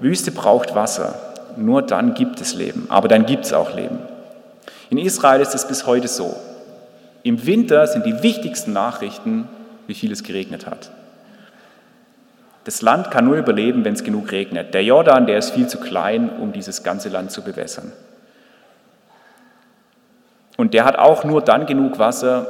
Wüste 0.00 0.30
braucht 0.30 0.74
Wasser, 0.74 1.18
nur 1.56 1.80
dann 1.80 2.12
gibt 2.14 2.40
es 2.42 2.54
Leben, 2.54 2.86
aber 2.90 3.08
dann 3.08 3.24
gibt 3.24 3.46
es 3.46 3.52
auch 3.54 3.74
Leben. 3.74 3.98
In 4.90 4.98
Israel 4.98 5.40
ist 5.40 5.54
es 5.54 5.66
bis 5.66 5.86
heute 5.86 6.08
so. 6.08 6.36
Im 7.22 7.46
Winter 7.46 7.86
sind 7.86 8.04
die 8.04 8.22
wichtigsten 8.22 8.72
Nachrichten, 8.72 9.48
wie 9.86 9.94
viel 9.94 10.12
es 10.12 10.22
geregnet 10.22 10.66
hat. 10.66 10.90
Das 12.66 12.82
Land 12.82 13.12
kann 13.12 13.26
nur 13.26 13.36
überleben, 13.36 13.84
wenn 13.84 13.94
es 13.94 14.02
genug 14.02 14.32
regnet. 14.32 14.74
Der 14.74 14.82
Jordan, 14.82 15.28
der 15.28 15.38
ist 15.38 15.50
viel 15.50 15.68
zu 15.68 15.78
klein, 15.78 16.28
um 16.28 16.50
dieses 16.50 16.82
ganze 16.82 17.08
Land 17.08 17.30
zu 17.30 17.42
bewässern. 17.42 17.92
Und 20.56 20.74
der 20.74 20.84
hat 20.84 20.98
auch 20.98 21.22
nur 21.22 21.42
dann 21.42 21.66
genug 21.66 22.00
Wasser, 22.00 22.48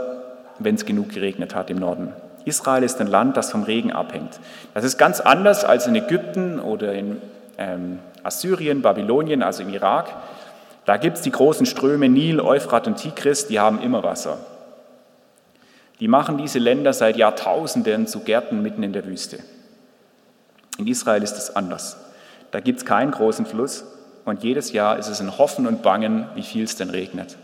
wenn 0.58 0.74
es 0.74 0.86
genug 0.86 1.10
geregnet 1.10 1.54
hat 1.54 1.68
im 1.68 1.76
Norden. 1.76 2.14
Israel 2.46 2.82
ist 2.82 2.98
ein 2.98 3.08
Land, 3.08 3.36
das 3.36 3.50
vom 3.50 3.64
Regen 3.64 3.92
abhängt. 3.92 4.40
Das 4.72 4.84
ist 4.84 4.96
ganz 4.96 5.20
anders 5.20 5.66
als 5.66 5.86
in 5.86 5.94
Ägypten 5.94 6.60
oder 6.60 6.94
in 6.94 7.20
ähm, 7.58 7.98
Assyrien, 8.22 8.80
Babylonien, 8.80 9.42
also 9.42 9.64
im 9.64 9.68
Irak. 9.68 10.14
Da 10.86 10.96
gibt 10.96 11.18
es 11.18 11.24
die 11.24 11.30
großen 11.30 11.66
Ströme 11.66 12.08
Nil, 12.08 12.40
Euphrat 12.40 12.86
und 12.86 12.96
Tigris, 12.96 13.48
die 13.48 13.60
haben 13.60 13.82
immer 13.82 14.02
Wasser. 14.02 14.38
Die 16.00 16.08
machen 16.08 16.38
diese 16.38 16.58
Länder 16.58 16.94
seit 16.94 17.18
Jahrtausenden 17.18 18.06
zu 18.06 18.20
Gärten 18.20 18.62
mitten 18.62 18.82
in 18.82 18.94
der 18.94 19.04
Wüste. 19.04 19.40
In 20.78 20.86
Israel 20.86 21.22
ist 21.22 21.36
es 21.38 21.54
anders. 21.54 21.96
Da 22.50 22.60
gibt 22.60 22.78
es 22.78 22.84
keinen 22.84 23.10
großen 23.10 23.46
Fluss 23.46 23.84
und 24.24 24.42
jedes 24.42 24.72
Jahr 24.72 24.98
ist 24.98 25.08
es 25.08 25.20
ein 25.20 25.38
Hoffen 25.38 25.66
und 25.66 25.82
Bangen, 25.82 26.26
wie 26.34 26.42
viel 26.42 26.64
es 26.64 26.76
denn 26.76 26.90
regnet. 26.90 27.36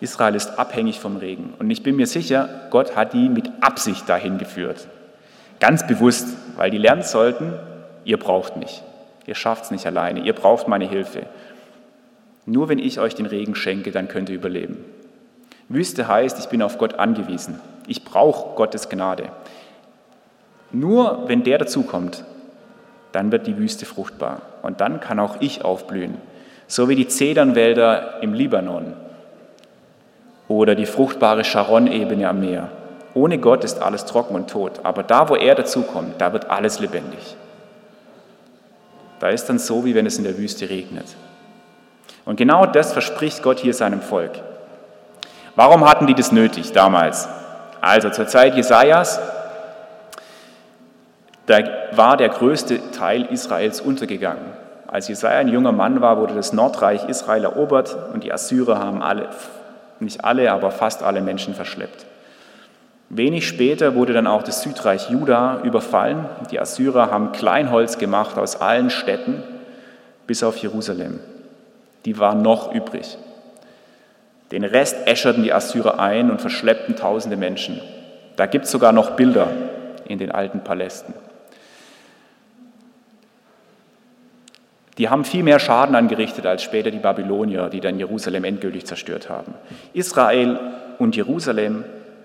Israel 0.00 0.34
ist 0.34 0.58
abhängig 0.58 0.98
vom 0.98 1.16
Regen. 1.16 1.54
Und 1.58 1.70
ich 1.70 1.82
bin 1.82 1.94
mir 1.94 2.06
sicher, 2.06 2.48
Gott 2.70 2.96
hat 2.96 3.12
die 3.12 3.28
mit 3.28 3.50
Absicht 3.60 4.08
dahin 4.08 4.38
geführt. 4.38 4.88
Ganz 5.60 5.86
bewusst, 5.86 6.26
weil 6.56 6.70
die 6.70 6.78
lernen 6.78 7.04
sollten, 7.04 7.52
ihr 8.04 8.18
braucht 8.18 8.56
mich. 8.56 8.82
Ihr 9.26 9.36
schafft 9.36 9.64
es 9.64 9.70
nicht 9.70 9.86
alleine. 9.86 10.20
Ihr 10.20 10.32
braucht 10.32 10.66
meine 10.66 10.88
Hilfe. 10.88 11.26
Nur 12.46 12.68
wenn 12.68 12.80
ich 12.80 12.98
euch 12.98 13.14
den 13.14 13.26
Regen 13.26 13.54
schenke, 13.54 13.92
dann 13.92 14.08
könnt 14.08 14.28
ihr 14.28 14.34
überleben. 14.34 14.84
Wüste 15.68 16.08
heißt, 16.08 16.38
ich 16.40 16.46
bin 16.46 16.62
auf 16.62 16.78
Gott 16.78 16.94
angewiesen. 16.94 17.60
Ich 17.86 18.04
brauche 18.04 18.56
Gottes 18.56 18.88
Gnade. 18.88 19.30
Nur 20.72 21.28
wenn 21.28 21.44
der 21.44 21.58
dazukommt, 21.58 22.24
dann 23.12 23.30
wird 23.30 23.46
die 23.46 23.58
Wüste 23.58 23.86
fruchtbar. 23.86 24.42
Und 24.62 24.80
dann 24.80 25.00
kann 25.00 25.20
auch 25.20 25.36
ich 25.40 25.64
aufblühen. 25.64 26.16
So 26.66 26.88
wie 26.88 26.96
die 26.96 27.08
Zedernwälder 27.08 28.22
im 28.22 28.32
Libanon 28.32 28.94
oder 30.48 30.74
die 30.74 30.86
fruchtbare 30.86 31.44
Sharon-Ebene 31.44 32.28
am 32.28 32.40
Meer. 32.40 32.70
Ohne 33.14 33.38
Gott 33.38 33.64
ist 33.64 33.82
alles 33.82 34.06
trocken 34.06 34.34
und 34.34 34.50
tot. 34.50 34.80
Aber 34.82 35.02
da, 35.02 35.28
wo 35.28 35.36
er 35.36 35.54
dazukommt, 35.54 36.14
da 36.18 36.32
wird 36.32 36.50
alles 36.50 36.80
lebendig. 36.80 37.36
Da 39.20 39.28
ist 39.28 39.46
dann 39.46 39.58
so, 39.58 39.84
wie 39.84 39.94
wenn 39.94 40.06
es 40.06 40.16
in 40.16 40.24
der 40.24 40.38
Wüste 40.38 40.68
regnet. 40.70 41.04
Und 42.24 42.36
genau 42.36 42.66
das 42.66 42.92
verspricht 42.92 43.42
Gott 43.42 43.58
hier 43.60 43.74
seinem 43.74 44.00
Volk. 44.00 44.32
Warum 45.54 45.86
hatten 45.86 46.06
die 46.06 46.14
das 46.14 46.32
nötig 46.32 46.72
damals? 46.72 47.28
Also 47.80 48.10
zur 48.10 48.26
Zeit 48.26 48.54
Jesajas 48.54 49.20
da 51.46 51.58
war 51.92 52.16
der 52.16 52.28
größte 52.28 52.92
Teil 52.92 53.26
Israels 53.26 53.80
untergegangen. 53.80 54.44
Als 54.86 55.08
Jesaja 55.08 55.38
ein 55.38 55.48
junger 55.48 55.72
Mann 55.72 56.00
war, 56.00 56.18
wurde 56.18 56.34
das 56.34 56.52
Nordreich 56.52 57.08
Israel 57.08 57.44
erobert 57.44 57.96
und 58.12 58.24
die 58.24 58.32
Assyrer 58.32 58.78
haben 58.78 59.02
alle, 59.02 59.30
nicht 60.00 60.24
alle, 60.24 60.52
aber 60.52 60.70
fast 60.70 61.02
alle 61.02 61.22
Menschen 61.22 61.54
verschleppt. 61.54 62.06
Wenig 63.08 63.46
später 63.46 63.94
wurde 63.94 64.12
dann 64.12 64.26
auch 64.26 64.42
das 64.42 64.62
Südreich 64.62 65.10
Juda 65.10 65.60
überfallen. 65.64 66.26
Die 66.50 66.60
Assyrer 66.60 67.10
haben 67.10 67.32
Kleinholz 67.32 67.98
gemacht 67.98 68.38
aus 68.38 68.60
allen 68.60 68.90
Städten 68.90 69.42
bis 70.26 70.42
auf 70.42 70.56
Jerusalem. 70.56 71.20
Die 72.04 72.18
waren 72.18 72.42
noch 72.42 72.74
übrig. 72.74 73.18
Den 74.50 74.64
Rest 74.64 75.06
äscherten 75.06 75.42
die 75.42 75.52
Assyrer 75.52 75.98
ein 75.98 76.30
und 76.30 76.40
verschleppten 76.40 76.96
tausende 76.96 77.36
Menschen. 77.36 77.80
Da 78.36 78.46
gibt 78.46 78.66
es 78.66 78.70
sogar 78.70 78.92
noch 78.92 79.10
Bilder 79.10 79.48
in 80.06 80.18
den 80.18 80.30
alten 80.30 80.60
Palästen. 80.60 81.14
Die 84.98 85.08
haben 85.08 85.24
viel 85.24 85.42
mehr 85.42 85.58
Schaden 85.58 85.94
angerichtet 85.94 86.44
als 86.46 86.62
später 86.62 86.90
die 86.90 86.98
Babylonier, 86.98 87.70
die 87.70 87.80
dann 87.80 87.98
Jerusalem 87.98 88.44
endgültig 88.44 88.84
zerstört 88.84 89.30
haben. 89.30 89.54
Israel 89.94 90.60
und 90.98 91.16
Jerusalem 91.16 91.84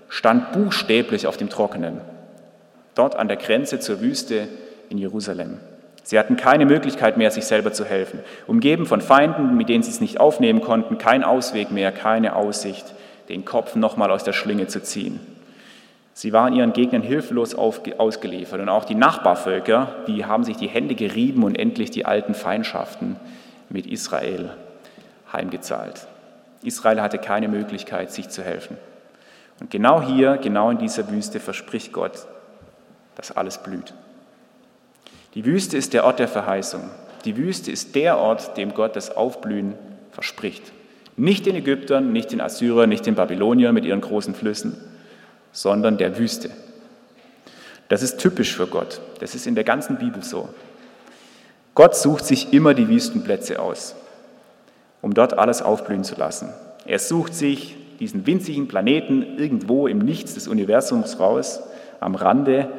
stand 0.09 0.51
buchstäblich 0.51 1.27
auf 1.27 1.37
dem 1.37 1.49
Trockenen, 1.49 2.01
dort 2.95 3.15
an 3.15 3.27
der 3.27 3.37
Grenze 3.37 3.79
zur 3.79 4.01
Wüste 4.01 4.47
in 4.89 4.97
Jerusalem. 4.97 5.59
Sie 6.03 6.17
hatten 6.17 6.37
keine 6.37 6.65
Möglichkeit 6.65 7.17
mehr, 7.17 7.31
sich 7.31 7.45
selber 7.45 7.73
zu 7.73 7.83
helfen. 7.83 8.19
Umgeben 8.47 8.85
von 8.85 9.01
Feinden, 9.01 9.57
mit 9.57 9.67
denen 9.67 9.83
sie 9.83 9.91
es 9.91 9.99
nicht 9.99 10.21
aufnehmen 10.21 10.61
konnten, 10.61 10.97
kein 10.97 11.23
Ausweg 11.23 11.71
mehr, 11.71 11.91
keine 11.91 12.35
Aussicht, 12.35 12.93
den 13.27 13.43
Kopf 13.43 13.75
nochmal 13.75 14.11
aus 14.11 14.23
der 14.23 14.31
Schlinge 14.31 14.67
zu 14.67 14.81
ziehen. 14.81 15.19
Sie 16.17 16.33
waren 16.33 16.53
ihren 16.53 16.73
Gegnern 16.73 17.03
hilflos 17.03 17.53
ausgeliefert 17.53 18.59
und 18.59 18.69
auch 18.69 18.85
die 18.85 18.95
Nachbarvölker, 18.95 19.97
die 20.07 20.25
haben 20.25 20.43
sich 20.43 20.57
die 20.57 20.67
Hände 20.67 20.95
gerieben 20.95 21.43
und 21.43 21.53
endlich 21.53 21.91
die 21.91 22.07
alten 22.07 22.33
Feindschaften 22.33 23.17
mit 23.69 23.85
Israel 23.85 24.49
heimgezahlt. 25.31 26.07
Israel 26.63 27.03
hatte 27.03 27.19
keine 27.19 27.47
Möglichkeit, 27.47 28.11
sich 28.11 28.29
zu 28.29 28.41
helfen. 28.41 28.77
Und 29.59 29.69
genau 29.69 30.01
hier, 30.01 30.37
genau 30.37 30.71
in 30.71 30.79
dieser 30.79 31.07
Wüste 31.11 31.39
verspricht 31.39 31.93
Gott, 31.93 32.25
dass 33.13 33.37
alles 33.37 33.59
blüht. 33.59 33.93
Die 35.35 35.45
Wüste 35.45 35.77
ist 35.77 35.93
der 35.93 36.03
Ort 36.03 36.17
der 36.17 36.27
Verheißung. 36.27 36.89
Die 37.25 37.37
Wüste 37.37 37.69
ist 37.69 37.93
der 37.93 38.17
Ort, 38.17 38.57
dem 38.57 38.73
Gott 38.73 38.95
das 38.95 39.15
Aufblühen 39.15 39.75
verspricht. 40.09 40.63
Nicht 41.15 41.45
den 41.45 41.55
Ägyptern, 41.55 42.11
nicht 42.11 42.31
den 42.31 42.41
Assyrern, 42.41 42.89
nicht 42.89 43.05
den 43.05 43.13
Babyloniern 43.13 43.75
mit 43.75 43.85
ihren 43.85 44.01
großen 44.01 44.33
Flüssen, 44.33 44.77
sondern 45.51 45.97
der 45.97 46.17
Wüste. 46.17 46.49
Das 47.89 48.01
ist 48.01 48.17
typisch 48.17 48.55
für 48.55 48.67
Gott. 48.67 48.99
Das 49.19 49.35
ist 49.35 49.47
in 49.47 49.55
der 49.55 49.63
ganzen 49.63 49.97
Bibel 49.97 50.23
so. 50.23 50.49
Gott 51.73 51.95
sucht 51.95 52.25
sich 52.25 52.53
immer 52.53 52.73
die 52.73 52.89
Wüstenplätze 52.89 53.59
aus, 53.59 53.95
um 55.01 55.13
dort 55.13 55.37
alles 55.37 55.61
aufblühen 55.61 56.03
zu 56.03 56.15
lassen. 56.15 56.49
Er 56.85 56.99
sucht 56.99 57.33
sich 57.35 57.75
diesen 57.99 58.25
winzigen 58.25 58.67
Planeten 58.67 59.37
irgendwo 59.37 59.87
im 59.87 59.99
Nichts 59.99 60.33
des 60.33 60.47
Universums 60.47 61.19
raus, 61.19 61.61
am 61.99 62.15
Rande. 62.15 62.69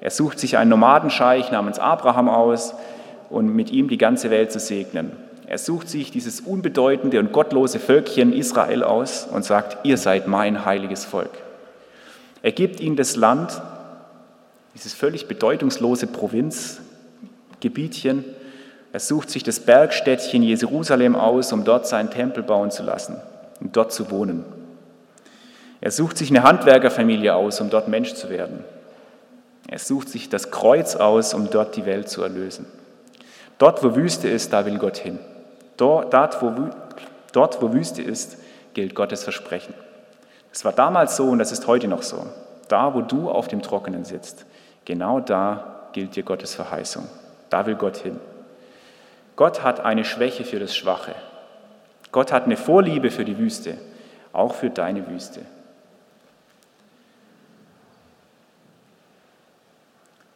Er 0.00 0.10
sucht 0.10 0.38
sich 0.38 0.58
einen 0.58 0.70
Nomadenscheich 0.70 1.50
namens 1.50 1.78
Abraham 1.78 2.28
aus 2.28 2.74
und 3.30 3.48
mit 3.48 3.70
ihm 3.70 3.88
die 3.88 3.98
ganze 3.98 4.30
Welt 4.30 4.52
zu 4.52 4.58
segnen. 4.58 5.12
Er 5.48 5.58
sucht 5.58 5.88
sich 5.88 6.10
dieses 6.10 6.40
unbedeutende 6.40 7.20
und 7.20 7.32
gottlose 7.32 7.78
Völkchen 7.78 8.32
Israel 8.32 8.82
aus 8.82 9.28
und 9.30 9.44
sagt, 9.44 9.84
ihr 9.84 9.96
seid 9.96 10.26
mein 10.26 10.64
heiliges 10.64 11.04
Volk. 11.04 11.30
Er 12.46 12.52
gibt 12.52 12.78
ihnen 12.78 12.94
das 12.94 13.16
Land, 13.16 13.60
dieses 14.72 14.94
völlig 14.94 15.26
bedeutungslose 15.26 16.06
Provinzgebietchen. 16.06 18.24
Er 18.92 19.00
sucht 19.00 19.30
sich 19.30 19.42
das 19.42 19.58
Bergstädtchen 19.58 20.44
Jerusalem 20.44 21.16
aus, 21.16 21.52
um 21.52 21.64
dort 21.64 21.88
seinen 21.88 22.08
Tempel 22.08 22.44
bauen 22.44 22.70
zu 22.70 22.84
lassen 22.84 23.16
und 23.60 23.76
dort 23.76 23.92
zu 23.92 24.12
wohnen. 24.12 24.44
Er 25.80 25.90
sucht 25.90 26.18
sich 26.18 26.30
eine 26.30 26.44
Handwerkerfamilie 26.44 27.34
aus, 27.34 27.60
um 27.60 27.68
dort 27.68 27.88
Mensch 27.88 28.14
zu 28.14 28.30
werden. 28.30 28.62
Er 29.66 29.80
sucht 29.80 30.08
sich 30.08 30.28
das 30.28 30.52
Kreuz 30.52 30.94
aus, 30.94 31.34
um 31.34 31.50
dort 31.50 31.74
die 31.74 31.84
Welt 31.84 32.08
zu 32.08 32.22
erlösen. 32.22 32.66
Dort, 33.58 33.82
wo 33.82 33.96
Wüste 33.96 34.28
ist, 34.28 34.52
da 34.52 34.66
will 34.66 34.78
Gott 34.78 34.98
hin. 34.98 35.18
Dort, 35.76 36.40
wo 36.40 37.72
Wüste 37.72 38.02
ist, 38.02 38.36
gilt 38.72 38.94
Gottes 38.94 39.24
Versprechen. 39.24 39.74
Es 40.56 40.64
war 40.64 40.72
damals 40.72 41.16
so 41.16 41.28
und 41.28 41.38
das 41.38 41.52
ist 41.52 41.66
heute 41.66 41.86
noch 41.86 42.02
so. 42.02 42.24
Da, 42.68 42.94
wo 42.94 43.02
du 43.02 43.30
auf 43.30 43.46
dem 43.46 43.60
Trockenen 43.60 44.06
sitzt, 44.06 44.46
genau 44.86 45.20
da 45.20 45.90
gilt 45.92 46.16
dir 46.16 46.22
Gottes 46.22 46.54
Verheißung. 46.54 47.06
Da 47.50 47.66
will 47.66 47.74
Gott 47.74 47.98
hin. 47.98 48.18
Gott 49.36 49.62
hat 49.62 49.80
eine 49.80 50.06
Schwäche 50.06 50.44
für 50.44 50.58
das 50.58 50.74
Schwache. 50.74 51.14
Gott 52.10 52.32
hat 52.32 52.44
eine 52.44 52.56
Vorliebe 52.56 53.10
für 53.10 53.26
die 53.26 53.36
Wüste, 53.36 53.76
auch 54.32 54.54
für 54.54 54.70
deine 54.70 55.06
Wüste. 55.08 55.42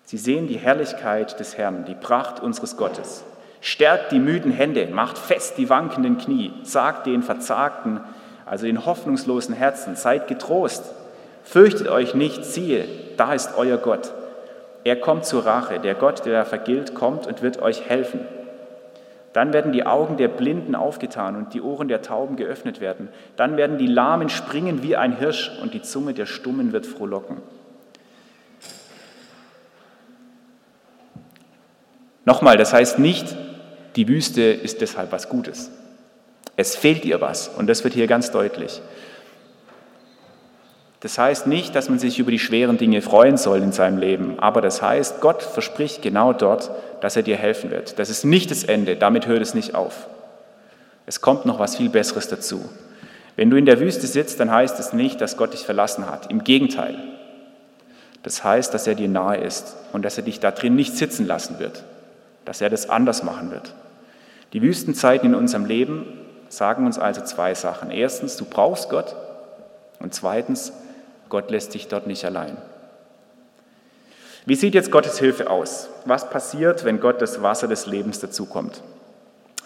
Sie 0.05 0.19
sehen 0.19 0.49
die 0.49 0.59
Herrlichkeit 0.59 1.41
des 1.41 1.57
Herrn, 1.57 1.87
die 1.87 1.95
Pracht 1.95 2.41
unseres 2.41 2.77
Gottes. 2.77 3.25
Stärkt 3.63 4.13
die 4.13 4.19
müden 4.19 4.53
Hände, 4.53 4.87
macht 4.89 5.17
fest 5.17 5.57
die 5.57 5.71
wankenden 5.71 6.19
Knie, 6.19 6.53
sagt 6.63 7.07
den 7.07 7.23
Verzagten, 7.23 8.03
also 8.51 8.67
den 8.67 8.85
hoffnungslosen 8.85 9.55
Herzen, 9.55 9.95
seid 9.95 10.27
getrost, 10.27 10.85
fürchtet 11.45 11.87
euch 11.87 12.17
nicht, 12.17 12.45
siehe, 12.45 12.85
da 13.17 13.33
ist 13.33 13.57
euer 13.57 13.77
Gott. 13.77 14.13
Er 14.83 14.97
kommt 14.97 15.25
zur 15.25 15.47
Rache, 15.47 15.79
der 15.79 15.95
Gott, 15.95 16.27
der 16.27 16.45
vergilt, 16.45 16.97
kommt 16.97 17.29
und 17.29 17.43
wird 17.43 17.63
euch 17.63 17.89
helfen. 17.89 18.19
Dann 19.33 19.53
werden 19.53 19.71
die 19.71 19.87
Augen 19.87 20.17
der 20.17 20.27
Blinden 20.27 20.75
aufgetan 20.75 21.37
und 21.37 21.55
die 21.55 21.63
Ohren 21.63 21.87
der 21.87 22.03
Tauben 22.03 22.35
geöffnet 22.35 22.81
werden. 22.81 23.09
Dann 23.37 23.57
werden 23.57 23.79
die 23.79 23.87
Lahmen 23.87 24.29
springen 24.29 24.83
wie 24.83 24.97
ein 24.97 25.17
Hirsch 25.17 25.53
und 25.63 25.73
die 25.73 25.83
Zunge 25.83 26.13
der 26.13 26.27
Stummen 26.27 26.73
wird 26.73 26.87
frohlocken. 26.87 27.37
Nochmal, 32.25 32.57
das 32.57 32.73
heißt 32.73 32.99
nicht, 32.99 33.37
die 33.95 34.09
Wüste 34.09 34.43
ist 34.43 34.81
deshalb 34.81 35.13
was 35.13 35.29
Gutes. 35.29 35.71
Es 36.61 36.77
fehlt 36.77 37.07
ihr 37.07 37.23
was 37.23 37.49
und 37.49 37.69
das 37.69 37.85
wird 37.85 37.95
hier 37.95 38.07
ganz 38.07 38.33
deutlich. 38.33 38.83
Das 41.01 41.17
heißt 41.17 41.47
nicht, 41.47 41.75
dass 41.75 41.89
man 41.89 41.99
sich 41.99 42.19
über 42.19 42.31
die 42.31 42.39
schweren 42.39 42.77
Dinge 42.77 43.01
freuen 43.01 43.39
soll 43.39 43.63
in 43.63 43.73
seinem 43.73 43.97
Leben, 43.97 44.39
aber 44.39 44.61
das 44.61 44.83
heißt, 44.83 45.23
Gott 45.23 45.43
verspricht 45.43 46.03
genau 46.03 46.35
dort, 46.35 46.71
dass 47.01 47.17
er 47.17 47.23
dir 47.23 47.39
helfen 47.39 47.71
wird. 47.71 47.99
Das 47.99 48.11
ist 48.11 48.25
nicht 48.25 48.51
das 48.51 48.65
Ende, 48.65 48.97
damit 48.97 49.27
hört 49.27 49.41
es 49.41 49.55
nicht 49.55 49.75
auf. 49.75 50.07
Es 51.07 51.23
kommt 51.23 51.47
noch 51.47 51.59
was 51.59 51.77
viel 51.77 51.89
Besseres 51.89 52.29
dazu. 52.29 52.69
Wenn 53.37 53.49
du 53.49 53.57
in 53.57 53.65
der 53.65 53.81
Wüste 53.81 54.07
sitzt, 54.07 54.39
dann 54.39 54.51
heißt 54.51 54.79
es 54.79 54.93
nicht, 54.93 55.19
dass 55.23 55.39
Gott 55.39 55.55
dich 55.55 55.65
verlassen 55.65 56.11
hat. 56.11 56.31
Im 56.31 56.45
Gegenteil. 56.45 56.99
Das 58.23 58.45
heißt, 58.45 58.75
dass 58.75 58.87
er 58.87 58.97
dir 58.97 59.09
nahe 59.09 59.39
ist 59.39 59.77
und 59.95 60.05
dass 60.05 60.19
er 60.19 60.25
dich 60.25 60.41
da 60.41 60.51
drin 60.51 60.75
nicht 60.75 60.95
sitzen 60.95 61.27
lassen 61.27 61.59
wird, 61.59 61.85
dass 62.45 62.61
er 62.61 62.69
das 62.69 62.91
anders 62.91 63.23
machen 63.23 63.51
wird. 63.51 63.75
Die 64.53 64.61
Wüstenzeiten 64.61 65.31
in 65.31 65.35
unserem 65.35 65.65
Leben 65.65 66.20
sagen 66.51 66.85
uns 66.85 66.99
also 66.99 67.23
zwei 67.23 67.55
Sachen. 67.55 67.91
Erstens, 67.91 68.37
du 68.37 68.45
brauchst 68.45 68.91
Gott 68.91 69.17
und 70.01 70.15
zweitens, 70.15 70.73
Gott 71.29 71.51
lässt 71.51 71.75
dich 71.75 71.89
dort 71.89 72.07
nicht 72.07 72.25
allein. 72.25 72.59
Wie 74.47 74.57
sieht 74.57 74.75
jetzt 74.75 74.91
Gottes 74.91 75.19
Hilfe 75.19 75.49
aus? 75.49 75.89
Was 76.05 76.29
passiert, 76.29 76.85
wenn 76.85 77.01
Gott 77.01 77.23
das 77.23 77.43
Wasser 77.43 77.69
des 77.69 77.87
Lebens 77.87 78.21
dazukommt? 78.21 78.83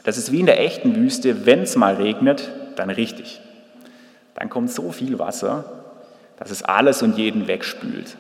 Das 0.03 0.19
ist 0.19 0.31
wie 0.31 0.41
in 0.41 0.47
der 0.47 0.61
echten 0.61 0.95
Wüste, 0.97 1.47
wenn 1.47 1.62
es 1.62 1.76
mal 1.76 1.95
regnet, 1.95 2.53
dann 2.76 2.91
richtig. 2.91 3.41
Dann 4.35 4.50
kommt 4.50 4.71
so 4.71 4.93
viel 4.93 5.19
Wasser, 5.19 5.64
dass 6.38 6.50
es 6.50 6.62
alles 6.62 7.03
und 7.03 7.17
jeden 7.17 7.47
wegspült. 7.47 8.17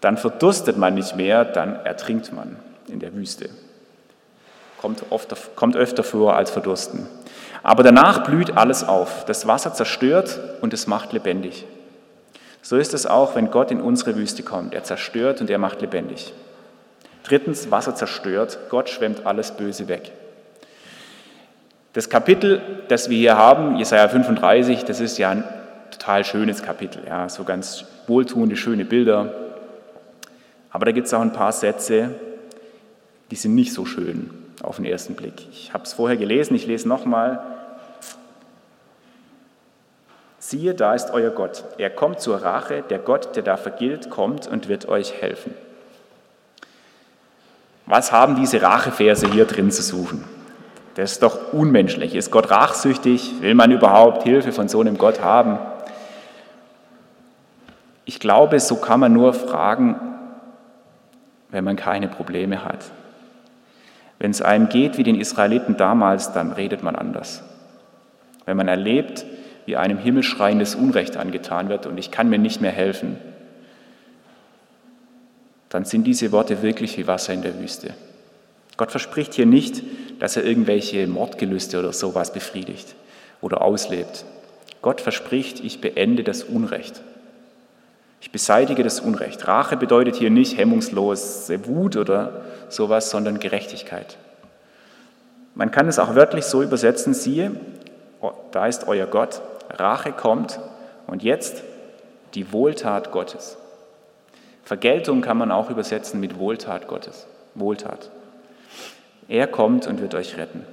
Dann 0.00 0.16
verdurstet 0.16 0.78
man 0.78 0.94
nicht 0.94 1.14
mehr, 1.14 1.44
dann 1.44 1.76
ertrinkt 1.76 2.32
man 2.32 2.56
in 2.88 2.98
der 2.98 3.14
Wüste. 3.14 3.50
Kommt, 4.82 5.04
oft, 5.10 5.32
kommt 5.54 5.76
öfter 5.76 6.02
vor 6.02 6.34
als 6.34 6.50
verdursten. 6.50 7.06
Aber 7.62 7.84
danach 7.84 8.24
blüht 8.24 8.56
alles 8.56 8.82
auf. 8.82 9.24
Das 9.26 9.46
Wasser 9.46 9.72
zerstört 9.72 10.40
und 10.60 10.74
es 10.74 10.88
macht 10.88 11.12
lebendig. 11.12 11.64
So 12.62 12.76
ist 12.76 12.92
es 12.92 13.06
auch, 13.06 13.36
wenn 13.36 13.52
Gott 13.52 13.70
in 13.70 13.80
unsere 13.80 14.16
Wüste 14.16 14.42
kommt. 14.42 14.74
Er 14.74 14.82
zerstört 14.82 15.40
und 15.40 15.50
er 15.50 15.58
macht 15.58 15.82
lebendig. 15.82 16.34
Drittens, 17.22 17.70
Wasser 17.70 17.94
zerstört, 17.94 18.58
Gott 18.70 18.88
schwemmt 18.88 19.24
alles 19.24 19.52
Böse 19.52 19.86
weg. 19.86 20.10
Das 21.92 22.08
Kapitel, 22.08 22.60
das 22.88 23.08
wir 23.08 23.16
hier 23.16 23.36
haben, 23.36 23.76
Jesaja 23.76 24.08
35, 24.08 24.84
das 24.84 24.98
ist 24.98 25.16
ja 25.16 25.30
ein 25.30 25.44
total 25.92 26.24
schönes 26.24 26.60
Kapitel, 26.60 27.04
ja, 27.06 27.28
so 27.28 27.44
ganz 27.44 27.84
wohltuende, 28.08 28.56
schöne 28.56 28.84
Bilder. 28.84 29.32
Aber 30.70 30.86
da 30.86 30.90
gibt 30.90 31.06
es 31.06 31.14
auch 31.14 31.20
ein 31.20 31.32
paar 31.32 31.52
Sätze, 31.52 32.16
die 33.30 33.36
sind 33.36 33.54
nicht 33.54 33.72
so 33.72 33.84
schön 33.84 34.41
auf 34.62 34.76
den 34.76 34.84
ersten 34.84 35.14
Blick. 35.14 35.48
Ich 35.50 35.72
habe 35.72 35.84
es 35.84 35.92
vorher 35.92 36.16
gelesen, 36.16 36.54
ich 36.54 36.66
lese 36.66 36.88
nochmal. 36.88 37.40
Siehe, 40.38 40.74
da 40.74 40.94
ist 40.94 41.10
euer 41.12 41.30
Gott. 41.30 41.64
Er 41.78 41.90
kommt 41.90 42.20
zur 42.20 42.42
Rache. 42.42 42.82
Der 42.88 42.98
Gott, 42.98 43.36
der 43.36 43.42
da 43.42 43.56
vergilt, 43.56 44.10
kommt 44.10 44.46
und 44.46 44.68
wird 44.68 44.88
euch 44.88 45.20
helfen. 45.20 45.54
Was 47.86 48.12
haben 48.12 48.36
diese 48.36 48.62
Racheverse 48.62 49.30
hier 49.30 49.44
drin 49.44 49.70
zu 49.70 49.82
suchen? 49.82 50.24
Das 50.94 51.12
ist 51.12 51.22
doch 51.22 51.52
unmenschlich. 51.52 52.14
Ist 52.14 52.30
Gott 52.30 52.50
rachsüchtig? 52.50 53.40
Will 53.40 53.54
man 53.54 53.70
überhaupt 53.70 54.24
Hilfe 54.24 54.52
von 54.52 54.68
so 54.68 54.80
einem 54.80 54.98
Gott 54.98 55.20
haben? 55.22 55.58
Ich 58.04 58.20
glaube, 58.20 58.60
so 58.60 58.76
kann 58.76 59.00
man 59.00 59.12
nur 59.12 59.32
fragen, 59.32 59.96
wenn 61.50 61.64
man 61.64 61.76
keine 61.76 62.08
Probleme 62.08 62.64
hat. 62.64 62.84
Wenn 64.22 64.30
es 64.30 64.40
einem 64.40 64.68
geht 64.68 64.98
wie 64.98 65.02
den 65.02 65.20
Israeliten 65.20 65.76
damals, 65.76 66.32
dann 66.32 66.52
redet 66.52 66.84
man 66.84 66.94
anders. 66.94 67.42
Wenn 68.44 68.56
man 68.56 68.68
erlebt, 68.68 69.26
wie 69.66 69.76
einem 69.76 69.98
himmelschreiendes 69.98 70.76
Unrecht 70.76 71.16
angetan 71.16 71.68
wird 71.68 71.86
und 71.86 71.98
ich 71.98 72.12
kann 72.12 72.30
mir 72.30 72.38
nicht 72.38 72.60
mehr 72.60 72.70
helfen, 72.70 73.16
dann 75.70 75.84
sind 75.84 76.04
diese 76.04 76.30
Worte 76.30 76.62
wirklich 76.62 76.96
wie 76.98 77.08
Wasser 77.08 77.32
in 77.32 77.42
der 77.42 77.58
Wüste. 77.58 77.94
Gott 78.76 78.92
verspricht 78.92 79.34
hier 79.34 79.46
nicht, 79.46 79.82
dass 80.20 80.36
er 80.36 80.44
irgendwelche 80.44 81.04
Mordgelüste 81.08 81.80
oder 81.80 81.92
sowas 81.92 82.32
befriedigt 82.32 82.94
oder 83.40 83.60
auslebt. 83.60 84.24
Gott 84.82 85.00
verspricht, 85.00 85.58
ich 85.58 85.80
beende 85.80 86.22
das 86.22 86.44
Unrecht. 86.44 87.02
Ich 88.22 88.30
beseitige 88.30 88.84
das 88.84 89.00
Unrecht. 89.00 89.48
Rache 89.48 89.76
bedeutet 89.76 90.14
hier 90.14 90.30
nicht 90.30 90.56
hemmungslose 90.56 91.66
Wut 91.66 91.96
oder 91.96 92.42
sowas, 92.68 93.10
sondern 93.10 93.40
Gerechtigkeit. 93.40 94.16
Man 95.56 95.72
kann 95.72 95.88
es 95.88 95.98
auch 95.98 96.14
wörtlich 96.14 96.44
so 96.44 96.62
übersetzen, 96.62 97.14
siehe, 97.14 97.50
da 98.52 98.66
ist 98.68 98.86
euer 98.86 99.06
Gott, 99.06 99.42
Rache 99.70 100.12
kommt 100.12 100.60
und 101.08 101.24
jetzt 101.24 101.64
die 102.34 102.52
Wohltat 102.52 103.10
Gottes. 103.10 103.56
Vergeltung 104.62 105.20
kann 105.20 105.36
man 105.36 105.50
auch 105.50 105.68
übersetzen 105.68 106.20
mit 106.20 106.38
Wohltat 106.38 106.86
Gottes. 106.86 107.26
Wohltat. 107.56 108.12
Er 109.26 109.48
kommt 109.48 109.88
und 109.88 110.00
wird 110.00 110.14
euch 110.14 110.36
retten. 110.36 110.64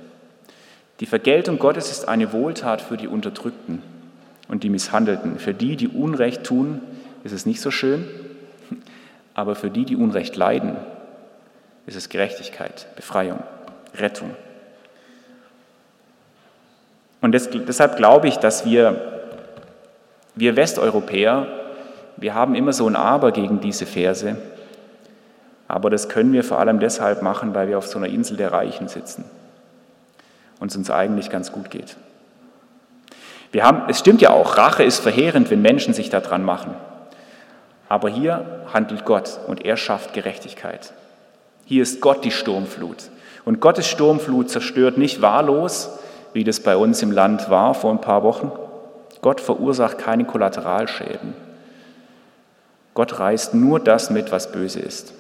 Die 1.00 1.08
Vergeltung 1.08 1.58
Gottes 1.58 1.90
ist 1.90 2.08
eine 2.08 2.32
Wohltat 2.32 2.80
für 2.80 2.96
die 2.96 3.08
Unterdrückten 3.08 3.82
und 4.48 4.62
die 4.62 4.70
Misshandelten. 4.70 5.40
Für 5.40 5.56
die, 5.56 5.78
die 5.78 5.88
Unrecht 5.88 6.44
tun, 6.44 6.82
ist 7.24 7.32
es 7.32 7.46
nicht 7.46 7.62
so 7.62 7.72
schön, 7.72 8.08
aber 9.34 9.56
für 9.56 9.70
die, 9.70 9.86
die 9.86 9.96
Unrecht 9.96 10.36
leiden, 10.36 10.78
ist 11.86 11.96
es 11.96 12.10
Gerechtigkeit, 12.10 12.88
Befreiung, 12.96 13.42
Rettung. 13.96 14.36
Und 17.22 17.34
deshalb 17.34 17.98
glaube 17.98 18.28
ich, 18.28 18.38
dass 18.38 18.66
wir, 18.66 19.22
wir 20.36 20.56
Westeuropäer, 20.56 21.48
wir 22.18 22.34
haben 22.34 22.56
immer 22.56 22.74
so 22.74 22.88
ein 22.88 22.96
Aber 22.96 23.32
gegen 23.32 23.60
diese 23.60 23.86
Verse. 23.86 24.38
Aber 25.68 25.90
das 25.90 26.10
können 26.10 26.34
wir 26.34 26.44
vor 26.44 26.60
allem 26.60 26.80
deshalb 26.80 27.22
machen, 27.22 27.54
weil 27.54 27.68
wir 27.68 27.78
auf 27.78 27.88
so 27.88 27.98
einer 27.98 28.08
Insel 28.08 28.38
der 28.38 28.52
Reichen 28.52 28.88
sitzen 28.88 29.26
und 30.60 30.72
es 30.72 30.78
uns 30.78 30.90
eigentlich 30.90 31.30
ganz 31.30 31.52
gut 31.52 31.70
geht. 31.70 31.96
Wir 33.52 33.64
haben, 33.64 33.84
es 33.88 34.00
stimmt 34.00 34.22
ja 34.22 34.30
auch, 34.32 34.58
Rache 34.58 34.84
ist 34.84 35.00
verheerend, 35.00 35.50
wenn 35.50 35.62
Menschen 35.62 35.94
sich 35.94 36.10
daran 36.10 36.44
machen. 36.44 36.76
Aber 37.89 38.08
hier 38.08 38.63
handelt 38.71 39.04
Gott 39.04 39.39
und 39.47 39.65
er 39.65 39.75
schafft 39.75 40.13
Gerechtigkeit. 40.13 40.93
Hier 41.65 41.84
ist 41.84 42.02
Gott 42.02 42.23
die 42.23 42.32
Sturmflut. 42.32 43.10
Und 43.45 43.60
Gottes 43.60 43.88
Sturmflut 43.88 44.49
zerstört 44.49 44.97
nicht 44.97 45.21
wahllos, 45.21 45.89
wie 46.34 46.43
das 46.43 46.60
bei 46.60 46.78
uns 46.78 47.02
im 47.02 47.12
Land 47.12 47.49
war 47.49 47.73
vor 47.73 47.91
ein 47.91 48.02
paar 48.02 48.23
Wochen. 48.23 48.52
Gott 49.21 49.41
verursacht 49.41 49.97
keine 49.97 50.25
Kollateralschäden. 50.25 51.34
Gott 52.93 53.19
reißt 53.19 53.54
nur 53.54 53.80
das 53.80 54.10
mit, 54.10 54.32
was 54.32 54.52
böse 54.52 54.80
ist. 54.80 55.13